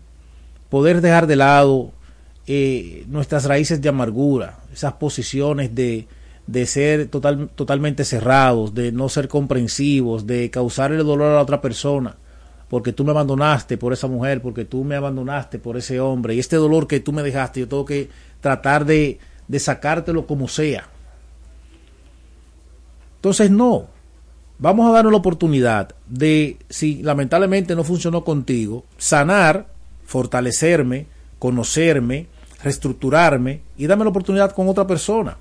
[0.69, 1.93] poder dejar de lado
[2.47, 6.07] eh, nuestras raíces de amargura, esas posiciones de,
[6.47, 11.41] de ser total, totalmente cerrados, de no ser comprensivos, de causar el dolor a la
[11.41, 12.17] otra persona
[12.73, 16.39] porque tú me abandonaste por esa mujer, porque tú me abandonaste por ese hombre, y
[16.39, 18.09] este dolor que tú me dejaste, yo tengo que
[18.41, 20.89] tratar de, de sacártelo como sea.
[23.17, 23.89] Entonces, no,
[24.57, 29.67] vamos a darnos la oportunidad de, si lamentablemente no funcionó contigo, sanar,
[30.03, 31.05] fortalecerme,
[31.37, 32.25] conocerme,
[32.63, 35.37] reestructurarme y darme la oportunidad con otra persona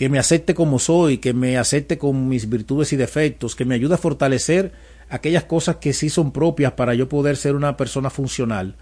[0.00, 3.74] que me acepte como soy, que me acepte con mis virtudes y defectos, que me
[3.74, 4.72] ayude a fortalecer
[5.10, 8.76] aquellas cosas que sí son propias para yo poder ser una persona funcional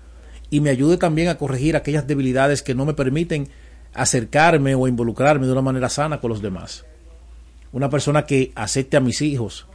[0.48, 3.48] y me ayude también a corregir aquellas debilidades que no me permiten
[3.94, 6.84] acercarme o involucrarme de una manera sana con los demás.
[7.72, 9.66] Una persona que acepte a mis hijos,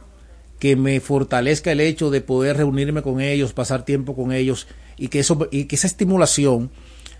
[0.58, 4.66] que me fortalezca el hecho de poder reunirme con ellos, pasar tiempo con ellos
[4.96, 6.70] y que, eso, y que esa estimulación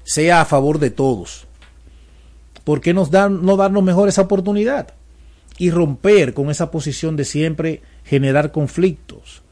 [0.04, 1.46] sea a favor de todos.
[2.64, 4.94] ¿Por qué nos dan, no darnos mejor esa oportunidad?
[5.58, 9.42] Y romper con esa posición de siempre generar conflictos,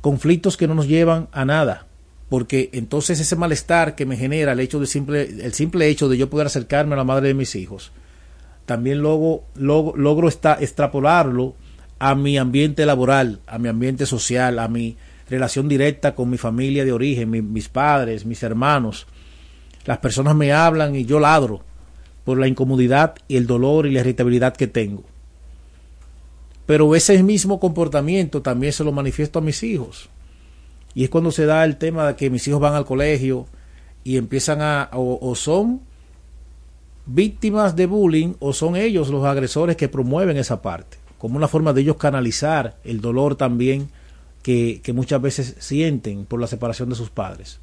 [0.00, 1.86] conflictos que no nos llevan a nada,
[2.28, 6.16] porque entonces ese malestar que me genera el hecho de simple, el simple hecho de
[6.16, 7.92] yo poder acercarme a la madre de mis hijos,
[8.66, 11.54] también logro, logro, logro extrapolarlo
[11.98, 14.96] a mi ambiente laboral, a mi ambiente social, a mi
[15.28, 19.06] relación directa con mi familia de origen, mis padres, mis hermanos.
[19.86, 21.62] Las personas me hablan y yo ladro
[22.24, 25.04] por la incomodidad y el dolor y la irritabilidad que tengo.
[26.66, 30.08] Pero ese mismo comportamiento también se lo manifiesto a mis hijos.
[30.94, 33.46] Y es cuando se da el tema de que mis hijos van al colegio
[34.04, 35.80] y empiezan a, o, son
[37.06, 41.72] víctimas de bullying o son ellos los agresores que promueven esa parte, como una forma
[41.72, 43.90] de ellos canalizar el dolor también
[44.44, 47.60] que, muchas veces sienten por la separación de sus padres.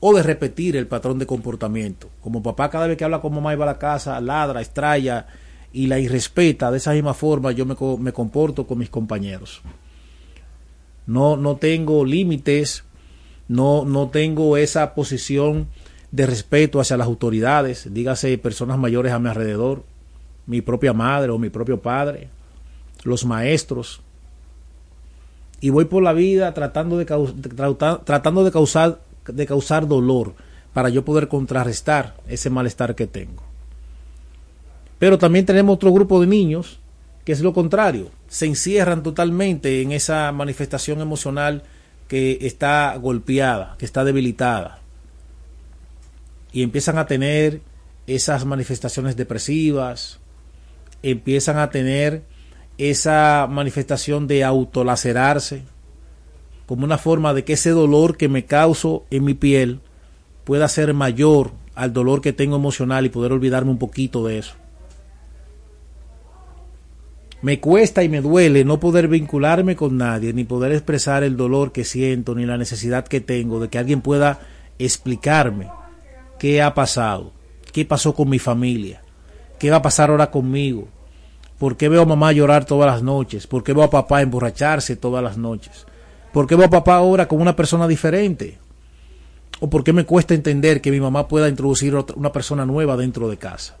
[0.00, 2.10] O de repetir el patrón de comportamiento.
[2.20, 5.28] Como papá cada vez que habla con mamá y va a la casa, ladra, estrella
[5.72, 9.62] y la irrespeta, de esa misma forma yo me, me comporto con mis compañeros.
[11.06, 12.82] No, no tengo límites,
[13.46, 15.68] no, no tengo esa posición
[16.10, 19.84] de respeto hacia las autoridades, dígase personas mayores a mi alrededor,
[20.46, 22.28] mi propia madre o mi propio padre,
[23.04, 24.02] los maestros.
[25.64, 30.34] Y voy por la vida tratando de, tratando de, causar, de causar dolor
[30.74, 33.42] para yo poder contrarrestar ese malestar que tengo.
[34.98, 36.80] Pero también tenemos otro grupo de niños
[37.24, 41.62] que es lo contrario, se encierran totalmente en esa manifestación emocional
[42.08, 44.80] que está golpeada, que está debilitada,
[46.52, 47.62] y empiezan a tener
[48.06, 50.20] esas manifestaciones depresivas,
[51.02, 52.33] empiezan a tener
[52.78, 55.62] esa manifestación de autolacerarse,
[56.66, 59.80] como una forma de que ese dolor que me causo en mi piel
[60.44, 64.54] pueda ser mayor al dolor que tengo emocional y poder olvidarme un poquito de eso.
[67.42, 71.72] Me cuesta y me duele no poder vincularme con nadie, ni poder expresar el dolor
[71.72, 74.40] que siento, ni la necesidad que tengo de que alguien pueda
[74.78, 75.68] explicarme
[76.38, 77.32] qué ha pasado,
[77.72, 79.02] qué pasó con mi familia,
[79.58, 80.88] qué va a pasar ahora conmigo,
[81.64, 84.96] por qué veo a mamá llorar todas las noches, por qué veo a papá emborracharse
[84.96, 85.86] todas las noches,
[86.30, 88.58] por qué veo a papá ahora como una persona diferente,
[89.60, 93.30] o por qué me cuesta entender que mi mamá pueda introducir una persona nueva dentro
[93.30, 93.78] de casa.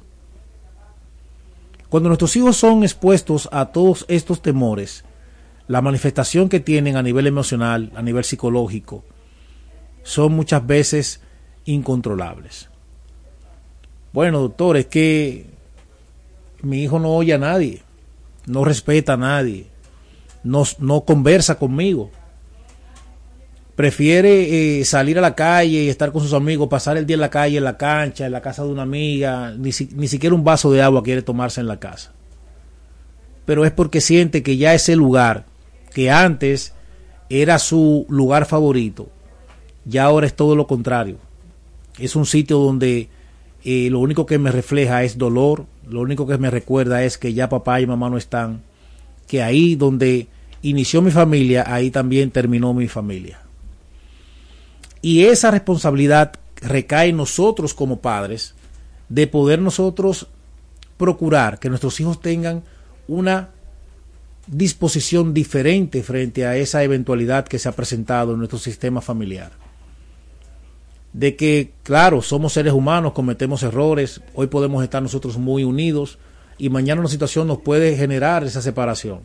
[1.90, 5.04] Cuando nuestros hijos son expuestos a todos estos temores,
[5.68, 9.04] la manifestación que tienen a nivel emocional, a nivel psicológico,
[10.04, 11.20] son muchas veces
[11.66, 12.70] incontrolables.
[14.14, 15.52] Bueno, doctor, es que
[16.64, 17.82] mi hijo no oye a nadie,
[18.46, 19.66] no respeta a nadie,
[20.42, 22.10] no, no conversa conmigo
[23.74, 27.20] prefiere eh, salir a la calle y estar con sus amigos, pasar el día en
[27.20, 30.44] la calle, en la cancha, en la casa de una amiga, ni, ni siquiera un
[30.44, 32.12] vaso de agua quiere tomarse en la casa.
[33.44, 35.44] Pero es porque siente que ya ese lugar,
[35.92, 36.72] que antes
[37.28, 39.08] era su lugar favorito,
[39.84, 41.18] ya ahora es todo lo contrario.
[41.98, 43.08] Es un sitio donde
[43.64, 47.32] eh, lo único que me refleja es dolor, lo único que me recuerda es que
[47.32, 48.62] ya papá y mamá no están,
[49.26, 50.28] que ahí donde
[50.62, 53.40] inició mi familia, ahí también terminó mi familia.
[55.00, 58.54] Y esa responsabilidad recae en nosotros como padres
[59.08, 60.28] de poder nosotros
[60.96, 62.62] procurar que nuestros hijos tengan
[63.08, 63.50] una
[64.46, 69.63] disposición diferente frente a esa eventualidad que se ha presentado en nuestro sistema familiar.
[71.14, 76.18] De que, claro, somos seres humanos, cometemos errores, hoy podemos estar nosotros muy unidos
[76.58, 79.20] y mañana una situación nos puede generar esa separación.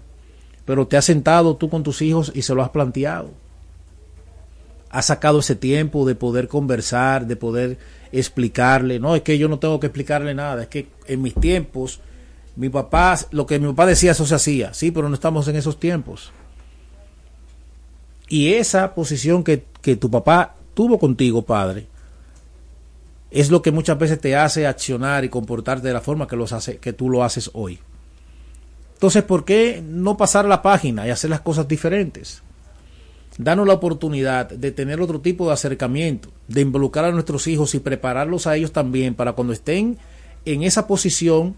[0.64, 3.32] Pero te has sentado tú con tus hijos y se lo has planteado
[4.90, 7.78] ha sacado ese tiempo de poder conversar, de poder
[8.12, 9.00] explicarle.
[9.00, 12.00] No, es que yo no tengo que explicarle nada, es que en mis tiempos,
[12.56, 14.74] mi papá, lo que mi papá decía, eso se hacía.
[14.74, 16.32] Sí, pero no estamos en esos tiempos.
[18.28, 21.88] Y esa posición que, que tu papá tuvo contigo, padre,
[23.32, 26.52] es lo que muchas veces te hace accionar y comportarte de la forma que, los
[26.52, 27.80] hace, que tú lo haces hoy.
[28.94, 32.42] Entonces, ¿por qué no pasar la página y hacer las cosas diferentes?
[33.40, 37.80] danos la oportunidad de tener otro tipo de acercamiento, de involucrar a nuestros hijos y
[37.80, 39.98] prepararlos a ellos también para cuando estén
[40.44, 41.56] en esa posición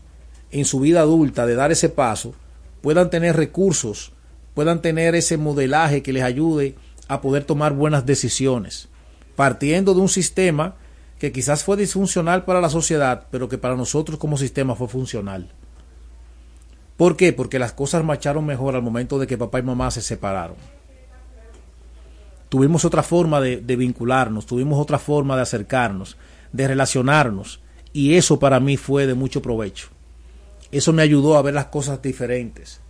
[0.51, 2.35] en su vida adulta de dar ese paso,
[2.81, 4.11] puedan tener recursos,
[4.53, 6.75] puedan tener ese modelaje que les ayude
[7.07, 8.87] a poder tomar buenas decisiones,
[9.41, 10.75] partiendo de un sistema
[11.17, 15.49] que quizás fue disfuncional para la sociedad, pero que para nosotros como sistema fue funcional.
[16.95, 17.33] ¿Por qué?
[17.33, 20.57] Porque las cosas marcharon mejor al momento de que papá y mamá se separaron
[22.49, 26.17] tuvimos otra forma de, vincularnos, tuvimos otra forma de acercarnos,
[26.51, 27.61] de relacionarnos,
[27.93, 29.87] y eso para mí fue de mucho provecho.
[30.69, 32.81] Eso me ayudó a ver las cosas diferentes,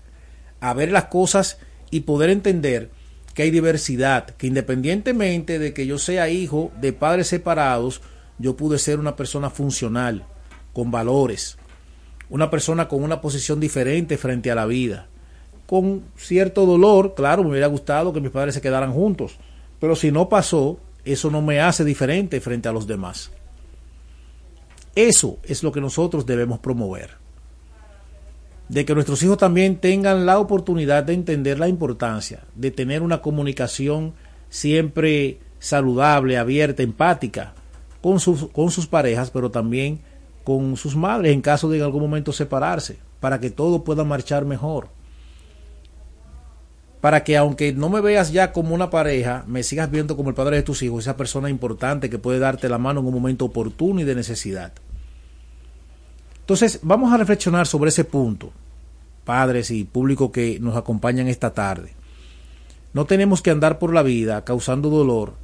[0.59, 1.59] a ver las cosas
[1.91, 2.89] y poder entender
[3.33, 8.01] que hay diversidad, que independientemente de que yo sea hijo de padres separados,
[8.37, 10.25] yo pude ser una persona funcional,
[10.73, 11.57] con valores,
[12.29, 15.07] una persona con una posición diferente frente a la vida,
[15.67, 19.37] con cierto dolor, claro, me hubiera gustado que mis padres se quedaran juntos,
[19.79, 23.31] pero si no pasó, eso no me hace diferente frente a los demás.
[24.95, 27.20] Eso es lo que nosotros debemos promover.
[28.71, 33.21] De que nuestros hijos también tengan la oportunidad de entender la importancia de tener una
[33.21, 34.13] comunicación
[34.47, 37.53] siempre saludable, abierta, empática
[38.01, 39.99] con sus, con sus parejas, pero también
[40.45, 44.45] con sus madres en caso de en algún momento separarse, para que todo pueda marchar
[44.45, 44.87] mejor.
[47.01, 50.35] Para que aunque no me veas ya como una pareja, me sigas viendo como el
[50.35, 53.43] padre de tus hijos, esa persona importante que puede darte la mano en un momento
[53.43, 54.71] oportuno y de necesidad.
[56.51, 58.51] Entonces, vamos a reflexionar sobre ese punto,
[59.23, 61.93] padres y público que nos acompañan esta tarde.
[62.91, 65.35] No tenemos que andar por la vida causando dolor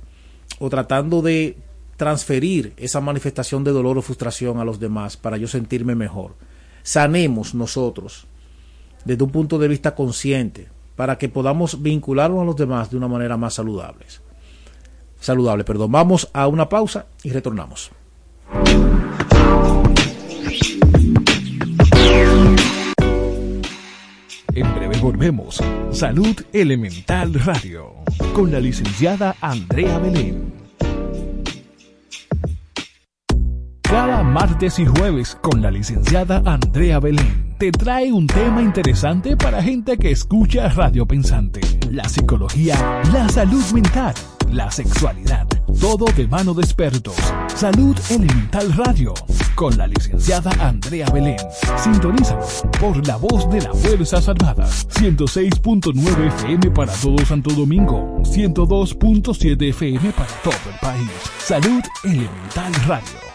[0.60, 1.56] o tratando de
[1.96, 6.36] transferir esa manifestación de dolor o frustración a los demás para yo sentirme mejor.
[6.84, 8.28] Sanemos nosotros
[9.06, 13.08] desde un punto de vista consciente para que podamos vincularnos a los demás de una
[13.08, 14.04] manera más saludable.
[15.22, 15.90] Saludable, perdón.
[15.90, 17.92] Vamos a una pausa y retornamos.
[24.58, 25.64] En breve volvemos.
[25.92, 27.94] Salud Elemental Radio
[28.34, 30.52] con la licenciada Andrea Belén.
[33.84, 39.62] Cada martes y jueves con la licenciada Andrea Belén te trae un tema interesante para
[39.62, 41.62] gente que escucha Radio Pensante.
[41.92, 44.16] La psicología, la salud mental,
[44.52, 45.46] la sexualidad,
[45.80, 47.16] todo de mano de expertos.
[47.54, 49.14] Salud Elemental Radio
[49.58, 51.36] con la licenciada Andrea Belén.
[51.78, 52.46] Sintonízalo
[52.80, 54.88] por la voz de las Fuerzas Armadas.
[54.90, 58.22] 106.9 FM para todo Santo Domingo.
[58.22, 61.10] 102.7 FM para todo el país.
[61.40, 63.28] Salud Elemental Radio.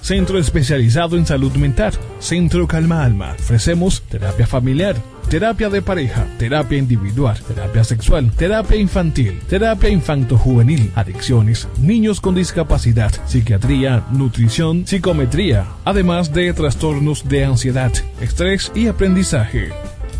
[0.00, 1.94] Centro especializado en salud mental.
[2.18, 3.36] Centro Calma Alma.
[3.38, 4.96] Ofrecemos terapia familiar,
[5.28, 13.12] terapia de pareja, terapia individual, terapia sexual, terapia infantil, terapia infanto-juvenil, adicciones, niños con discapacidad,
[13.26, 19.72] psiquiatría, nutrición, psicometría, además de trastornos de ansiedad, estrés y aprendizaje.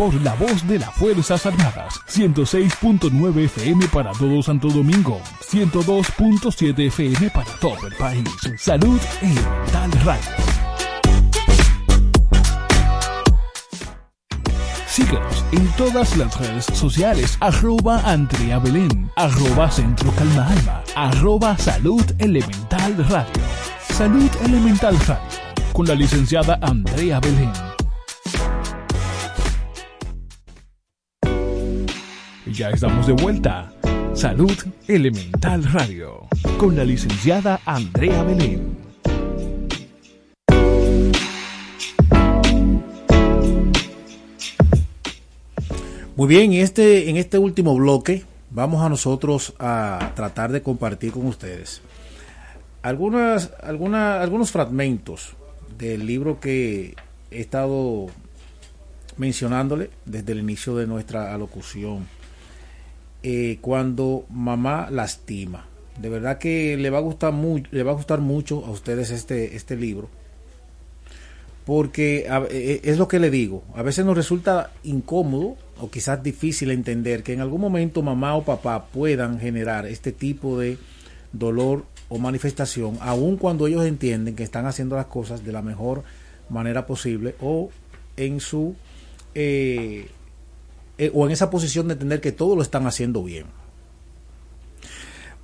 [0.00, 2.00] por la voz de las Fuerzas Armadas.
[2.08, 5.20] 106.9 FM para todo Santo Domingo.
[5.42, 8.24] 102.7 FM para todo el país.
[8.56, 10.30] Salud Elemental Radio.
[14.86, 17.36] Síguenos en todas las redes sociales.
[17.40, 19.10] Arroba Andrea Belén.
[19.16, 20.82] Arroba Centro Calma Alma.
[20.96, 23.42] Arroba Salud Elemental Radio.
[23.90, 25.28] Salud Elemental Radio.
[25.74, 27.69] Con la licenciada Andrea Belén.
[32.60, 33.72] Ya estamos de vuelta.
[34.12, 34.52] Salud
[34.86, 36.28] Elemental Radio.
[36.58, 38.76] Con la licenciada Andrea Belén.
[46.14, 51.24] Muy bien, este, en este último bloque vamos a nosotros a tratar de compartir con
[51.24, 51.80] ustedes
[52.82, 55.34] algunas, algunas, algunos fragmentos
[55.78, 56.94] del libro que
[57.30, 58.08] he estado
[59.16, 62.19] mencionándole desde el inicio de nuestra alocución.
[63.22, 65.66] Eh, cuando mamá lastima.
[66.00, 69.10] De verdad que le va a gustar mucho, le va a gustar mucho a ustedes
[69.10, 70.08] este, este libro.
[71.66, 76.70] Porque a, es lo que le digo, a veces nos resulta incómodo o quizás difícil
[76.70, 80.78] entender que en algún momento mamá o papá puedan generar este tipo de
[81.32, 86.02] dolor o manifestación, aun cuando ellos entienden que están haciendo las cosas de la mejor
[86.48, 87.70] manera posible o
[88.16, 88.74] en su
[89.34, 90.08] eh,
[91.00, 93.46] eh, o en esa posición de entender que todo lo están haciendo bien.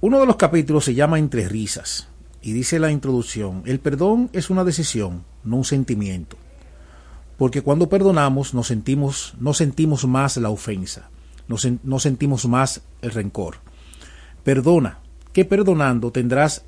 [0.02, 2.08] Uno de los capítulos se llama Entre risas
[2.42, 6.36] y dice la introducción, el perdón es una decisión, no un sentimiento.
[7.38, 11.08] Porque cuando perdonamos nos sentimos, no sentimos más la ofensa,
[11.48, 13.56] no, sentimos más el rencor.
[14.44, 14.98] Perdona,
[15.32, 16.66] que perdonando tendrás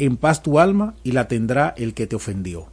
[0.00, 2.66] en paz tu alma y la tendrá el que te ofendió.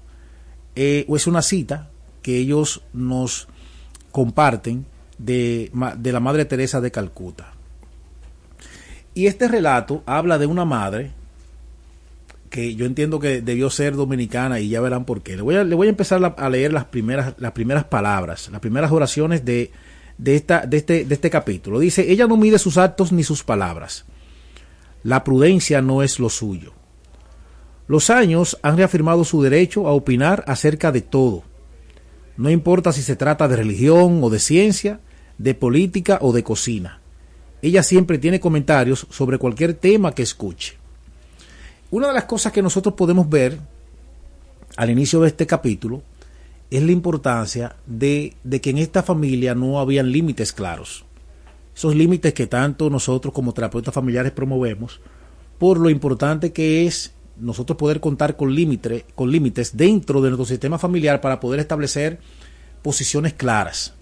[0.76, 1.92] Eh, es una cita
[2.24, 3.48] que ellos nos
[4.12, 4.88] comparten
[5.24, 7.54] de, de la Madre Teresa de Calcuta.
[9.14, 11.12] Y este relato habla de una madre
[12.50, 15.36] que yo entiendo que debió ser dominicana y ya verán por qué.
[15.36, 18.60] Le voy a, le voy a empezar a leer las primeras, las primeras palabras, las
[18.62, 19.72] primeras oraciones de,
[20.18, 21.80] de, esta, de, este, de este capítulo.
[21.80, 24.06] Dice, ella no mide sus actos ni sus palabras.
[25.04, 26.74] La prudencia no es lo suyo.
[27.88, 31.44] Los años han reafirmado su derecho a opinar acerca de todo.
[32.38, 35.00] No importa si se trata de religión o de ciencia,
[35.42, 37.00] de política o de cocina.
[37.62, 40.78] Ella siempre tiene comentarios sobre cualquier tema que escuche.
[41.90, 43.60] Una de las cosas que nosotros podemos ver
[44.78, 46.02] al inicio de este capítulo
[46.70, 51.06] es la importancia de, que en esta familia no habían límites claros.
[51.76, 55.02] Esos límites que tanto nosotros como terapeutas familiares promovemos,
[55.58, 60.46] por lo importante que es nosotros poder contar con, límite, con límites dentro de nuestro
[60.46, 62.20] sistema familiar para poder establecer
[62.82, 63.94] posiciones claras,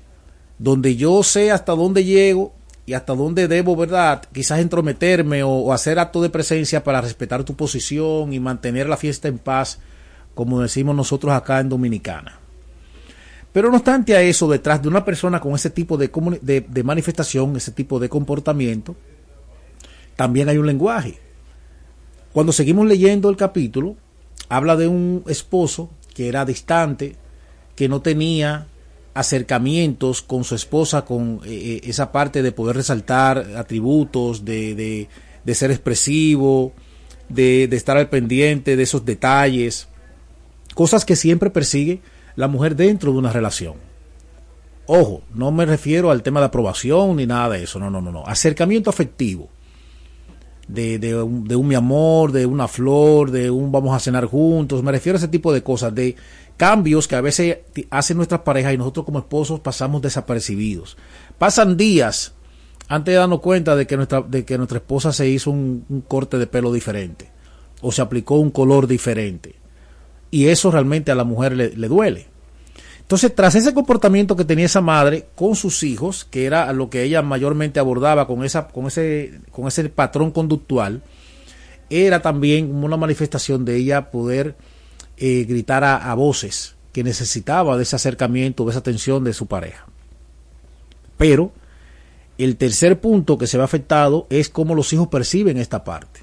[0.59, 2.53] donde yo sé hasta dónde llego
[2.85, 4.23] y hasta dónde debo, ¿verdad?
[4.31, 9.27] Quizás entrometerme o, hacer acto de presencia para respetar tu posición y mantener la fiesta
[9.27, 9.79] en paz,
[10.35, 12.39] como decimos nosotros acá en Dominicana.
[13.53, 16.09] Pero no obstante a eso, detrás de una persona con ese tipo de,
[16.41, 18.95] de, manifestación, ese tipo de comportamiento,
[20.15, 21.19] también hay un lenguaje.
[22.33, 23.95] Cuando seguimos leyendo el capítulo,
[24.49, 27.15] habla de un esposo que era distante,
[27.75, 28.67] que no tenía
[29.19, 35.07] acercamientos con su esposa, con eh, eh, esa parte de poder resaltar atributos, de,
[35.43, 36.71] de, ser expresivo,
[37.27, 39.89] de, de, estar al pendiente de esos detalles,
[40.73, 42.01] cosas que siempre persigue
[42.35, 43.75] la mujer dentro de una relación.
[44.85, 48.11] Ojo, no me refiero al tema de aprobación ni nada de eso, no, no, no,
[48.11, 48.25] no.
[48.25, 49.49] Acercamiento afectivo.
[50.67, 54.25] De, de, un, de un mi amor, de una flor, de un vamos a cenar
[54.25, 56.15] juntos, me refiero a ese tipo de cosas, de
[56.59, 60.97] cambios que a veces hacen nuestras parejas y nosotros como esposos pasamos desapercibidos.
[61.37, 62.33] Pasan días
[62.89, 66.37] antes de darnos cuenta de que nuestra, de que nuestra esposa se hizo un, corte
[66.37, 67.31] de pelo diferente
[67.79, 69.55] o se aplicó un color diferente.
[70.31, 72.27] Y eso realmente a la mujer le, le duele.
[72.99, 77.03] Entonces, tras ese comportamiento que tenía esa madre con sus hijos, que era lo que
[77.03, 81.03] ella mayormente abordaba con, esa, con, ese, con ese patrón conductual,
[81.89, 84.55] era también una manifestación de ella poder
[85.19, 89.85] eh, gritara a voces que necesitaba de ese acercamiento, de esa atención de su pareja.
[91.17, 91.51] Pero
[92.37, 96.21] el tercer punto que se ve afectado es cómo los hijos perciben esta parte.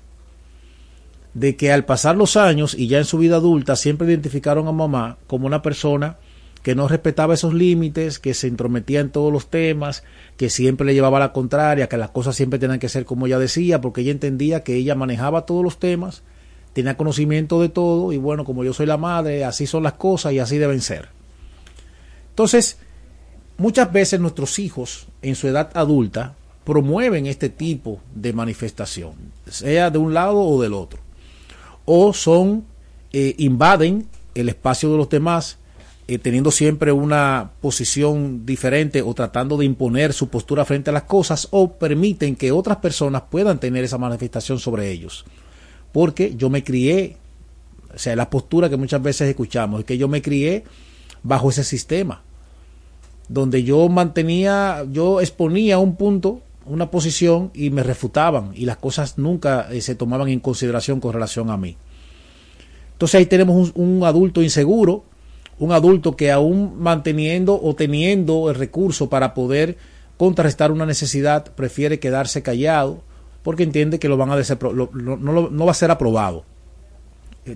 [1.35, 4.73] De que al pasar los años y ya en su vida adulta siempre identificaron a
[4.73, 6.17] mamá como una persona
[6.63, 10.03] que no respetaba esos límites, que se intrometía en todos los temas,
[10.37, 13.39] que siempre le llevaba la contraria, que las cosas siempre tenían que ser como ella
[13.39, 16.23] decía, porque ella entendía que ella manejaba todos los temas
[16.77, 20.35] tenía conocimiento de todo y bueno, como yo soy la madre, así son las cosas
[20.35, 21.09] y así deben ser.
[22.29, 22.77] Entonces,
[23.57, 29.15] muchas veces nuestros hijos en su edad adulta promueven este tipo de manifestación,
[29.49, 31.01] sea de un lado o del otro.
[31.87, 32.67] O son,
[33.11, 35.57] eh, invaden el espacio de los demás,
[36.09, 41.05] eh, teniendo siempre una posición diferente o tratando de imponer su postura frente a las
[41.05, 45.25] cosas, o permiten que otras personas puedan tener esa manifestación sobre ellos
[45.93, 47.17] porque yo me crié,
[47.95, 50.65] o sea, la postura que muchas veces escuchamos, es que yo me crié
[51.23, 52.23] bajo ese sistema,
[53.29, 59.19] donde yo mantenía, yo exponía un punto, una posición y me refutaban y las cosas
[59.19, 61.77] nunca eh, se tomaban en consideración con relación a mí.
[62.93, 65.05] Entonces ahí tenemos un, un adulto inseguro,
[65.59, 69.77] un adulto que aún manteniendo o teniendo el recurso para poder
[70.17, 73.03] contrarrestar una necesidad, prefiere quedarse callado,
[73.47, 76.45] porque entiende que lo van a no, va a ser aprobado.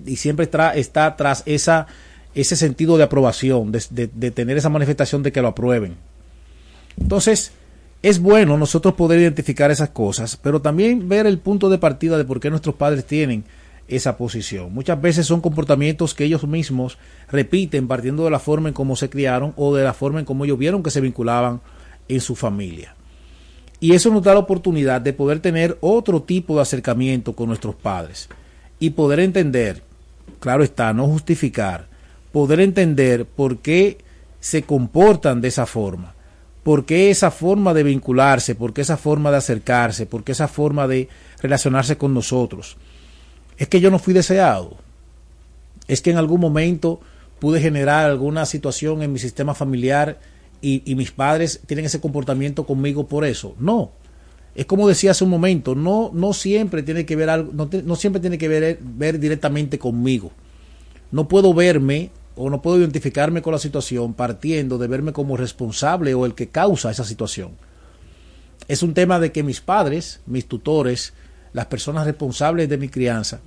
[0.05, 1.85] Y siempre está, tras esa,
[2.33, 5.97] ese sentido de aprobación, de, de tener esa manifestación de que lo aprueben.
[6.97, 7.51] Entonces,
[8.01, 12.23] es bueno nosotros poder identificar esas cosas, pero también ver el punto de partida de
[12.23, 13.43] por qué nuestros padres tienen
[13.89, 14.73] esa posición.
[14.73, 19.09] Muchas veces son comportamientos que ellos mismos repiten partiendo de la forma en cómo se
[19.09, 21.59] criaron o de la forma en cómo ellos vieron que se vinculaban
[22.07, 22.95] en su familia.
[23.81, 27.75] Y eso nos da la oportunidad de poder tener otro tipo de acercamiento con nuestros
[27.75, 28.29] padres
[28.79, 29.81] y poder entender,
[30.39, 31.87] claro está, no justificar,
[32.31, 33.97] poder entender por qué
[34.39, 36.13] se comportan de esa forma,
[36.61, 40.47] por qué esa forma de vincularse, por qué esa forma de acercarse, por qué esa
[40.47, 41.09] forma de
[41.41, 42.77] relacionarse con nosotros.
[43.57, 44.77] Es que yo no fui deseado.
[45.87, 47.01] Es que en algún momento
[47.39, 50.19] pude generar alguna situación en mi sistema familiar
[50.61, 53.55] y, y mis padres tienen ese comportamiento conmigo por eso.
[53.59, 53.91] No,
[54.53, 58.19] es como decía hace un momento, no, no siempre tiene que ver algo, no, siempre
[58.19, 60.31] tiene que ver, ver directamente conmigo.
[61.11, 66.13] No puedo verme o no puedo identificarme con la situación partiendo de verme como responsable
[66.13, 67.51] o el que causa esa situación.
[68.67, 71.13] Es un tema de que mis padres, mis tutores,
[71.53, 73.39] las personas responsables de mi crianza,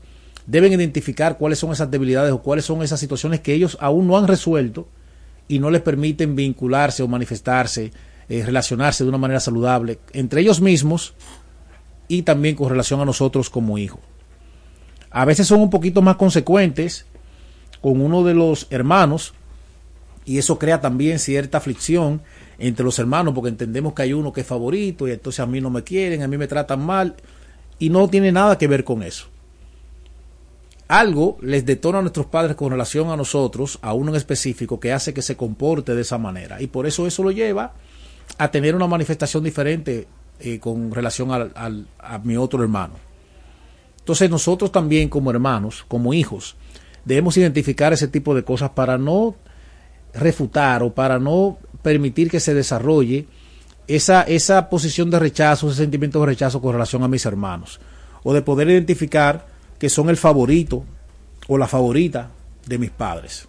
[0.46, 4.16] deben identificar cuáles son esas debilidades o cuáles son esas situaciones que ellos aún no
[4.16, 4.88] han resuelto
[5.48, 7.92] y no les permiten vincularse o manifestarse,
[8.28, 11.14] eh, relacionarse de una manera saludable entre ellos mismos
[12.08, 14.00] y también con relación a nosotros como hijos.
[15.10, 17.06] A veces son un poquito más consecuentes
[17.80, 19.34] con uno de los hermanos
[20.24, 22.22] y eso crea también cierta aflicción
[22.58, 25.60] entre los hermanos porque entendemos que hay uno que es favorito y entonces a mí
[25.60, 27.14] no me quieren, a mí me tratan mal
[27.78, 29.26] y no tiene nada que ver con eso.
[30.88, 34.92] Algo les detona a nuestros padres con relación a nosotros, a uno en específico, que
[34.92, 36.60] hace que se comporte de esa manera.
[36.60, 37.72] Y por eso eso lo lleva
[38.38, 40.06] a tener una manifestación diferente
[40.40, 42.94] eh, con relación al- al- a mi otro hermano.
[44.00, 46.56] Entonces nosotros también como hermanos, como hijos,
[47.04, 49.34] debemos identificar ese tipo de cosas para no
[50.12, 53.26] refutar o para no permitir que se desarrolle
[53.86, 57.80] esa, esa posición de rechazo, ese sentimiento de rechazo con relación a mis hermanos.
[58.22, 59.46] O de poder identificar
[59.78, 60.84] que son el favorito
[61.48, 62.30] o la favorita
[62.66, 63.48] de mis padres.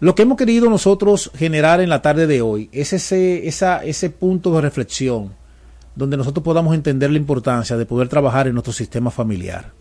[0.00, 4.52] Lo que hemos querido nosotros generar en la tarde de hoy es ese, ese punto
[4.52, 5.32] de reflexión
[5.94, 9.72] donde nosotros podamos entender la importancia de poder trabajar en nuestro sistema familiar,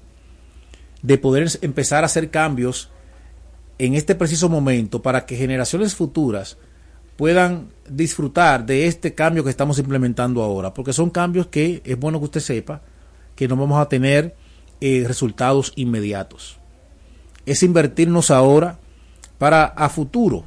[1.01, 2.89] de poder empezar a hacer cambios
[3.79, 6.57] en este preciso momento para que generaciones futuras
[7.15, 12.19] puedan disfrutar de este cambio que estamos implementando ahora, porque son cambios que es bueno
[12.19, 12.81] que usted sepa
[13.41, 14.35] que no vamos a tener
[14.81, 16.59] eh, resultados inmediatos.
[17.47, 18.77] Es invertirnos ahora
[19.39, 20.45] para a futuro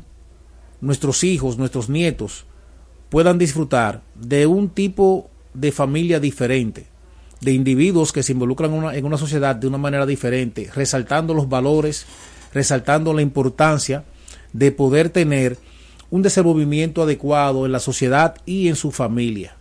[0.80, 2.47] nuestros hijos, nuestros nietos
[3.09, 6.86] puedan disfrutar de un tipo de familia diferente,
[7.40, 11.34] de individuos que se involucran en una, en una sociedad de una manera diferente, resaltando
[11.34, 12.07] los valores,
[12.53, 14.05] resaltando la importancia
[14.53, 15.59] de poder tener
[16.11, 19.57] un desenvolvimiento adecuado en la sociedad y en su familia,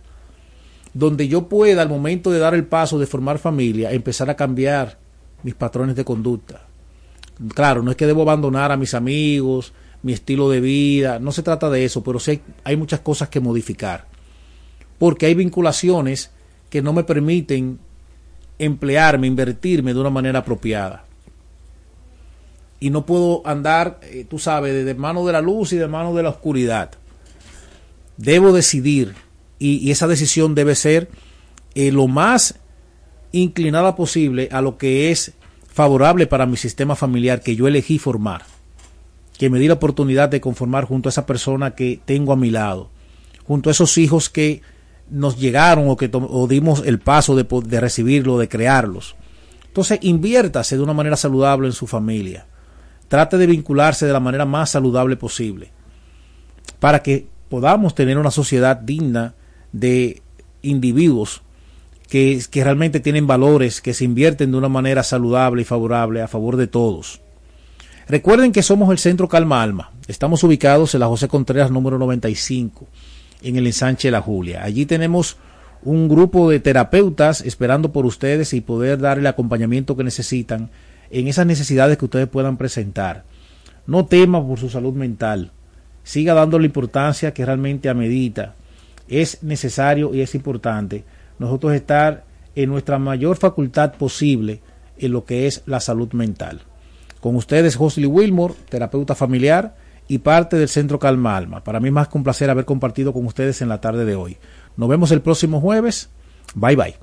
[0.94, 4.98] donde yo pueda al momento de dar el paso de formar familia empezar a cambiar
[5.42, 6.62] mis patrones de conducta.
[7.54, 9.72] Claro, no es que debo abandonar a mis amigos,
[10.02, 13.40] mi estilo de vida, no se trata de eso, pero sí hay, muchas cosas que
[13.40, 14.06] modificar,
[14.98, 16.30] porque hay vinculaciones
[16.70, 17.78] que no me permiten
[18.58, 21.04] emplearme, invertirme de una manera apropiada
[22.84, 26.14] y no puedo andar, eh, tú sabes, de mano de la luz y de mano
[26.14, 26.90] de la oscuridad.
[28.18, 29.14] Debo decidir
[29.58, 31.08] y, esa decisión debe ser
[31.74, 32.56] eh, lo más
[33.32, 35.32] inclinada posible a lo que es
[35.66, 38.42] favorable para mi sistema familiar que yo elegí formar,
[39.38, 42.50] que me di la oportunidad de conformar junto a esa persona que tengo a mi
[42.50, 42.90] lado,
[43.46, 44.62] junto a esos hijos que
[45.10, 49.16] nos llegaron o que o dimos el paso de, de recibirlo, de crearlos.
[49.66, 52.46] Entonces, inviértase de una manera saludable en su familia.
[53.08, 55.72] Trate de vincularse de la manera más saludable posible
[56.78, 59.34] para que podamos tener una sociedad digna
[59.74, 60.22] de
[60.62, 61.42] individuos
[62.08, 66.28] que, que, realmente tienen valores, que se invierten de una manera saludable y favorable a
[66.28, 67.20] favor de todos.
[68.06, 69.90] Recuerden que somos el Centro Calma Alma.
[70.06, 72.86] Estamos ubicados en la José Contreras número 95,
[73.42, 74.62] en el ensanche de la Julia.
[74.62, 75.38] Allí tenemos
[75.82, 80.70] un grupo de terapeutas esperando por ustedes y poder dar el acompañamiento que necesitan
[81.10, 83.24] en esas necesidades que ustedes puedan presentar.
[83.86, 85.50] No tema por su salud mental.
[86.04, 88.54] Siga dando la importancia que realmente amerita.
[89.08, 91.04] Es necesario y es importante
[91.38, 92.24] nosotros estar
[92.54, 94.60] en nuestra mayor facultad posible
[94.98, 96.62] en lo que es la salud mental.
[97.20, 99.76] Con ustedes, Josley Wilmore, terapeuta familiar
[100.08, 101.64] y parte del Centro Calma Alma.
[101.64, 104.36] Para mí más que un placer haber compartido con ustedes en la tarde de hoy.
[104.76, 106.10] Nos vemos el próximo jueves.
[106.54, 106.94] Bye bye.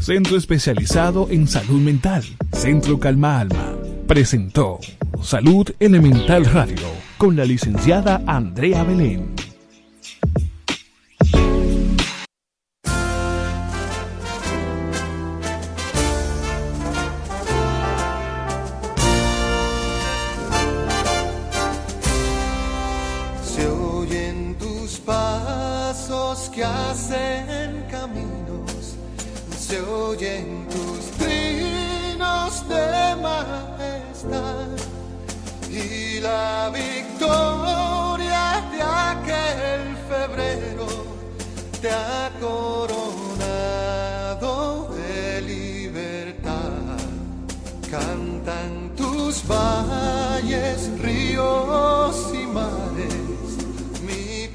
[0.00, 3.74] Centro especializado en salud mental, Centro Calma Alma,
[4.06, 4.78] presentó
[5.22, 6.86] Salud Elemental Radio
[7.16, 9.53] con la licenciada Andrea Belén.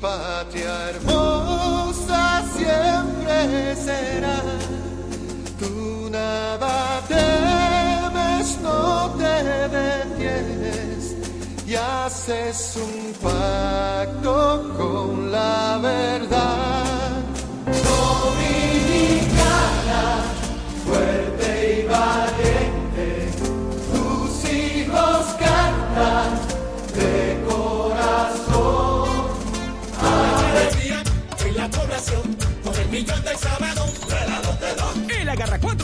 [0.02, 4.41] patria hermosa siempre será.
[5.60, 11.16] Tu nada temes, no te detienes
[11.68, 17.24] y haces un pacto con la verdad.
[17.88, 18.84] Dominicana.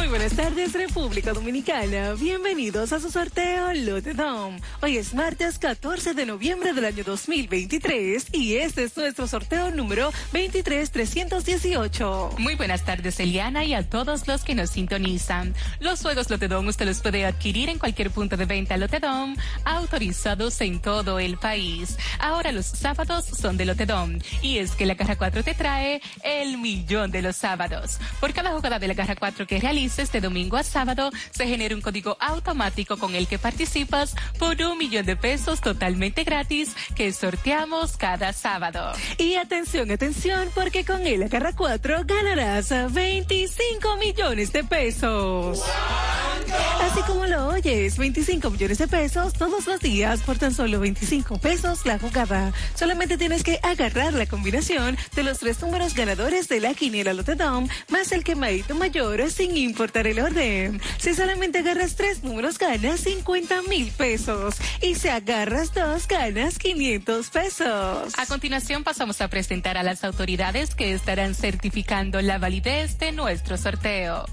[0.00, 2.14] Muy buenas tardes, República Dominicana.
[2.14, 4.58] Bienvenidos a su sorteo Lotedom.
[4.80, 10.10] Hoy es martes 14 de noviembre del año 2023 y este es nuestro sorteo número
[10.32, 12.30] 23318.
[12.38, 15.54] Muy buenas tardes, Eliana, y a todos los que nos sintonizan.
[15.80, 19.36] Los juegos Lotedom usted los puede adquirir en cualquier punto de venta Lotedom,
[19.66, 21.98] autorizados en todo el país.
[22.18, 26.56] Ahora los sábados son de Lotedom y es que la Caja 4 te trae el
[26.56, 27.98] millón de los sábados.
[28.18, 29.60] Por cada jugada de la Caja 4 que
[29.90, 34.60] realices de domingo a sábado, se genera un código automático con el que participas por
[34.62, 38.92] un millón de pesos totalmente gratis que sorteamos cada sábado.
[39.18, 45.62] Y atención, atención, porque con el Agarra 4 ganarás 25 millones de pesos.
[46.82, 51.38] Así como lo oyes, 25 millones de pesos todos los días por tan solo 25
[51.38, 52.52] pesos la jugada.
[52.74, 57.68] Solamente tienes que agarrar la combinación de los tres números ganadores de la quiniela Lotedom
[57.88, 60.78] más el quemadito mayor sin importar el orden.
[60.98, 67.30] Si solamente agarras tres números ganas 50 mil pesos y si agarras dos ganas 500
[67.30, 68.12] pesos.
[68.18, 73.56] A continuación pasamos a presentar a las autoridades que estarán certificando la validez de nuestro
[73.56, 74.26] sorteo.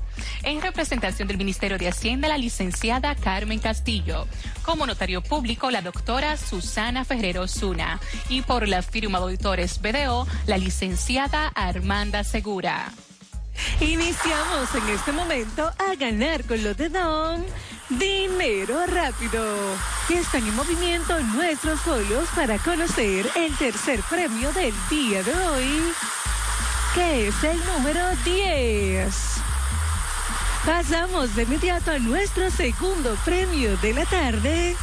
[0.43, 4.27] En representación del Ministerio de Hacienda, la licenciada Carmen Castillo.
[4.63, 8.01] Como notario público, la doctora Susana Ferrero Zuna.
[8.27, 12.91] Y por la firma de auditores BDO, la licenciada Armanda Segura.
[13.79, 17.45] Iniciamos en este momento a ganar con los de Don.
[17.89, 19.45] Dinero rápido.
[20.09, 25.81] Están en movimiento nuestros folios para conocer el tercer premio del día de hoy,
[26.93, 29.15] que es el número 10.
[30.65, 34.75] Pasamos de inmediato a nuestro segundo premio de la tarde.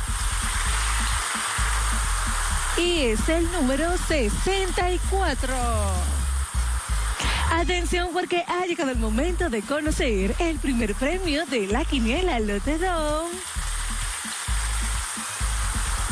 [2.79, 6.24] Y es el número 64.
[7.53, 13.29] Atención porque ha llegado el momento de conocer el primer premio de la quiniela Lotedom.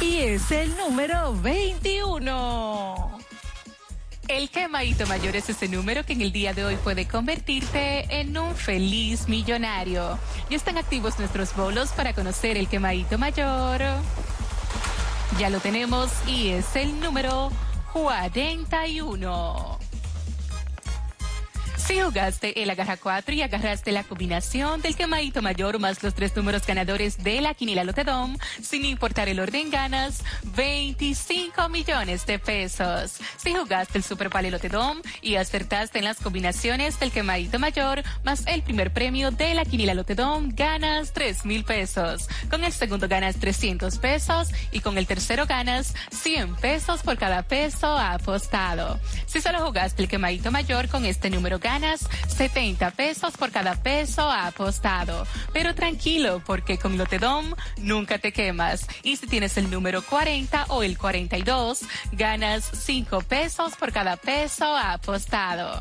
[0.00, 3.18] Y es el número 21.
[4.28, 8.36] El quemadito mayor es ese número que en el día de hoy puede convertirte en
[8.38, 10.18] un feliz millonario.
[10.48, 13.82] Ya están activos nuestros bolos para conocer el quemadito mayor.
[15.38, 17.50] Ya lo tenemos y es el número
[17.92, 19.81] 41.
[21.92, 26.34] Si jugaste el agarra 4 y agarraste la combinación del quemadito mayor más los tres
[26.34, 30.24] números ganadores de la quinila Lotedom, sin importar el orden ganas,
[30.56, 33.18] 25 millones de pesos.
[33.36, 38.46] Si jugaste el Super Pale Lotedom y acertaste en las combinaciones del quemadito mayor más
[38.46, 42.26] el primer premio de la quinila Lotedom, ganas 3 mil pesos.
[42.48, 47.42] Con el segundo ganas 300 pesos y con el tercero ganas 100 pesos por cada
[47.42, 48.98] peso apostado.
[49.26, 54.30] Si solo jugaste el quemadito mayor con este número ganas 70 pesos por cada peso
[54.30, 55.26] apostado.
[55.52, 58.86] Pero tranquilo, porque con Lotedom nunca te quemas.
[59.02, 61.80] Y si tienes el número 40 o el 42,
[62.12, 65.80] ganas 5 pesos por cada peso apostado.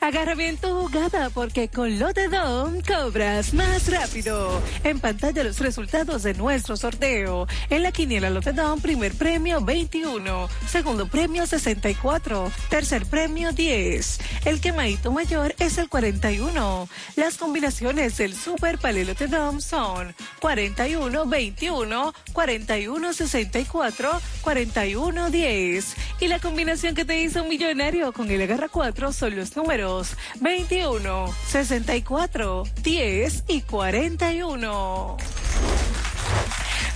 [0.00, 4.62] Agarra bien tu jugada porque con Lotedom cobras más rápido.
[4.84, 7.48] En pantalla los resultados de nuestro sorteo.
[7.68, 14.20] En la quiniela Lotedom, primer premio 21, segundo premio 64, tercer premio 10.
[14.44, 16.88] El quemadito mayor es el 41.
[17.16, 25.96] Las combinaciones del Super Palé Lotedom son 41, 21, 41, 64, 41, 10.
[26.20, 29.87] Y la combinación que te hizo un millonario con el agarra 4 son los números
[30.40, 35.16] 21, 64, 10 y 41.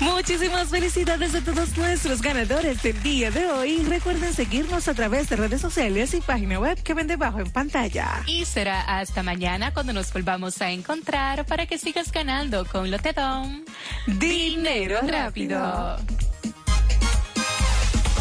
[0.01, 3.85] Muchísimas felicidades a todos nuestros ganadores del día de hoy.
[3.85, 8.23] Recuerden seguirnos a través de redes sociales y página web que ven debajo en pantalla.
[8.27, 13.65] Y será hasta mañana cuando nos volvamos a encontrar para que sigas ganando con Lotedom.
[14.07, 15.99] Dinero rápido.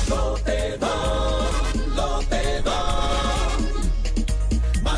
[0.08, 0.86] Lotedom,
[1.96, 3.31] Lotedom.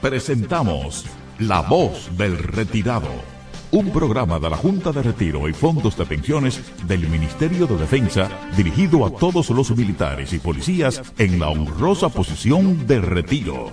[0.00, 1.06] Presentamos
[1.38, 3.08] La Voz del Retirado,
[3.72, 8.28] un programa de la Junta de Retiro y Fondos de Pensiones del Ministerio de Defensa
[8.56, 13.72] dirigido a todos los militares y policías en la honrosa posición de retiro.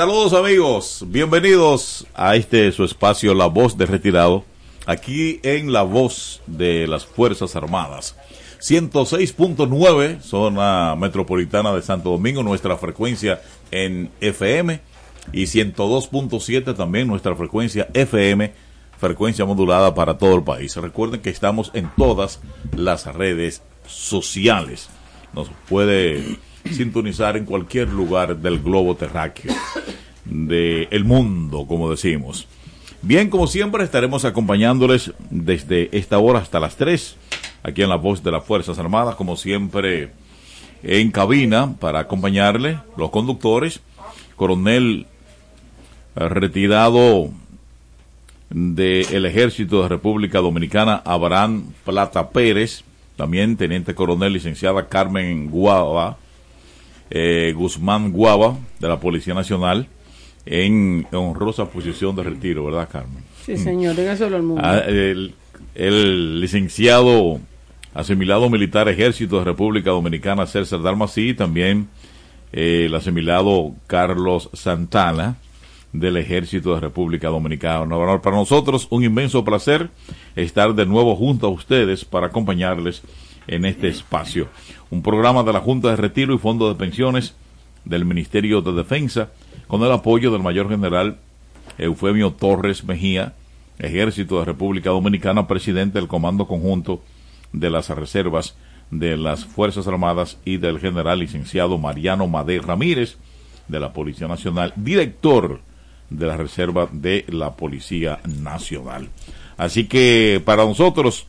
[0.00, 4.46] Saludos amigos, bienvenidos a este su espacio La Voz de Retirado,
[4.86, 8.16] aquí en La Voz de las Fuerzas Armadas.
[8.62, 13.42] 106.9, zona metropolitana de Santo Domingo, nuestra frecuencia
[13.72, 14.80] en FM,
[15.34, 18.54] y 102.7 también nuestra frecuencia FM,
[18.98, 20.74] frecuencia modulada para todo el país.
[20.76, 22.40] Recuerden que estamos en todas
[22.74, 24.88] las redes sociales.
[25.34, 26.38] Nos puede
[26.70, 29.54] sintonizar en cualquier lugar del globo terráqueo,
[30.24, 32.46] del mundo, como decimos.
[33.02, 37.16] Bien, como siempre, estaremos acompañándoles desde esta hora hasta las 3,
[37.62, 40.10] aquí en la voz de las Fuerzas Armadas, como siempre,
[40.82, 43.80] en cabina, para acompañarle, los conductores,
[44.36, 45.06] coronel
[46.16, 47.30] eh, retirado
[48.50, 52.84] del Ejército de República Dominicana, Abraham Plata Pérez,
[53.16, 56.18] también teniente coronel licenciada Carmen Guava,
[57.10, 59.88] eh, Guzmán Guava, de la Policía Nacional,
[60.46, 63.22] en honrosa posición de retiro, ¿verdad, Carmen?
[63.44, 64.62] Sí, señor, dígaselo al mundo.
[64.64, 65.34] Ah, el,
[65.74, 67.40] el licenciado
[67.94, 71.88] asimilado militar Ejército de República Dominicana César Dalmací, también
[72.52, 75.36] eh, el asimilado Carlos Santana
[75.92, 77.86] del Ejército de República Dominicana.
[78.20, 79.90] Para nosotros un inmenso placer
[80.36, 83.02] estar de nuevo junto a ustedes para acompañarles
[83.46, 84.48] en este espacio.
[84.90, 87.34] Un programa de la Junta de Retiro y Fondo de Pensiones
[87.84, 89.30] del Ministerio de Defensa
[89.68, 91.18] con el apoyo del mayor general
[91.78, 93.34] Eufemio Torres Mejía,
[93.78, 97.02] Ejército de República Dominicana, presidente del Comando Conjunto
[97.52, 98.56] de las Reservas
[98.90, 103.16] de las Fuerzas Armadas y del general licenciado Mariano Madé Ramírez
[103.68, 105.60] de la Policía Nacional, director
[106.10, 109.08] de la Reserva de la Policía Nacional.
[109.56, 111.26] Así que para nosotros,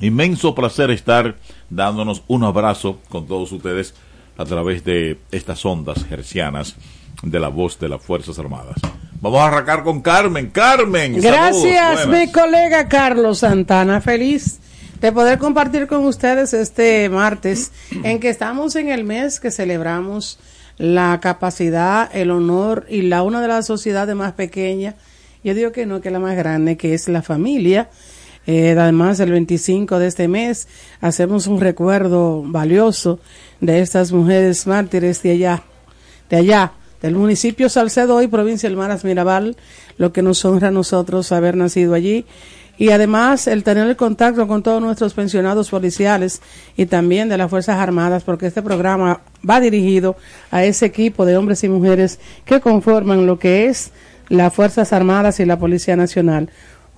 [0.00, 1.36] inmenso placer estar
[1.68, 3.94] dándonos un abrazo con todos ustedes
[4.36, 6.76] a través de estas ondas hercianas
[7.22, 8.76] de la voz de las Fuerzas Armadas.
[9.20, 10.48] Vamos a arrancar con Carmen.
[10.50, 11.20] Carmen.
[11.20, 14.00] Gracias, saludos, mi colega Carlos Santana.
[14.00, 14.60] Feliz
[15.00, 17.72] de poder compartir con ustedes este martes
[18.02, 20.38] en que estamos en el mes que celebramos
[20.78, 24.94] la capacidad, el honor y la una de las sociedades más pequeñas.
[25.44, 27.90] Yo digo que no, que la más grande, que es la familia.
[28.52, 30.66] Eh, además, el 25 de este mes
[31.00, 33.20] hacemos un recuerdo valioso
[33.60, 35.62] de estas mujeres mártires de allá,
[36.28, 39.56] de allá, del municipio Salcedo y provincia del Maras Mirabal,
[39.98, 42.26] lo que nos honra a nosotros haber nacido allí.
[42.76, 46.42] Y además el tener el contacto con todos nuestros pensionados policiales
[46.76, 50.16] y también de las Fuerzas Armadas, porque este programa va dirigido
[50.50, 53.92] a ese equipo de hombres y mujeres que conforman lo que es
[54.28, 56.50] las Fuerzas Armadas y la Policía Nacional.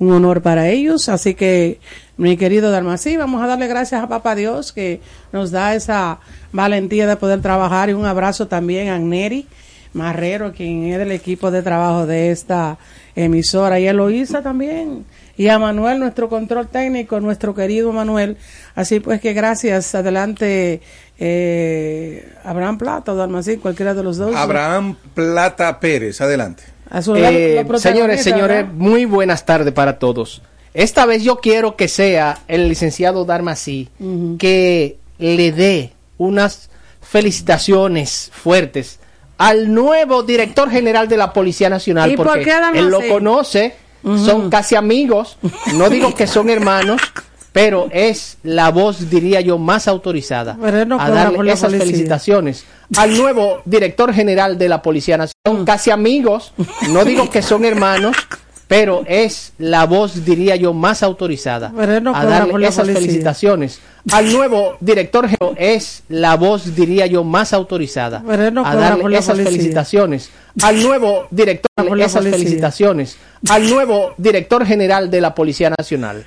[0.03, 1.79] Un honor para ellos, así que
[2.17, 5.01] mi querido Dalmací, vamos a darle gracias a Papá Dios que
[5.33, 6.19] nos da esa
[6.51, 9.47] valentía de poder trabajar y un abrazo también a Neri
[9.93, 12.79] Marrero, quien es del equipo de trabajo de esta
[13.15, 15.05] emisora, y a Eloísa también,
[15.37, 18.39] y a Manuel, nuestro control técnico, nuestro querido Manuel.
[18.75, 20.81] Así pues que gracias, adelante
[21.17, 24.35] eh, Abraham Plata o Dalmací, cualquiera de los dos.
[24.35, 26.72] Abraham Plata Pérez, adelante.
[27.17, 30.43] Eh, señores, señores, muy buenas tardes para todos.
[30.75, 34.37] Esta vez yo quiero que sea el licenciado Darmasí Ujú.
[34.39, 36.71] que le dé unas
[37.01, 38.99] felicitaciones fuertes
[39.39, 42.79] al nuevo director general de la Policía Nacional ¿Y por porque qué Darmasí?
[42.79, 45.37] él lo conoce, son casi amigos,
[45.75, 47.01] no digo que son hermanos,
[47.53, 50.55] pero es la voz, diría yo, más autorizada
[50.87, 52.65] no a darle esas felicitaciones
[52.97, 55.65] al nuevo director general de la Policía Nacional.
[55.65, 56.53] Casi amigos,
[56.91, 58.17] no digo que son hermanos,
[58.73, 61.69] pero es la voz, diría yo, más autorizada
[62.01, 63.81] no a darle esas felicitaciones
[64.11, 65.57] al nuevo director general.
[65.59, 70.31] Es la voz, diría yo, más autorizada no a darle esas felicitaciones
[70.63, 76.27] al nuevo director esas felicitaciones al nuevo director general de la Policía Nacional.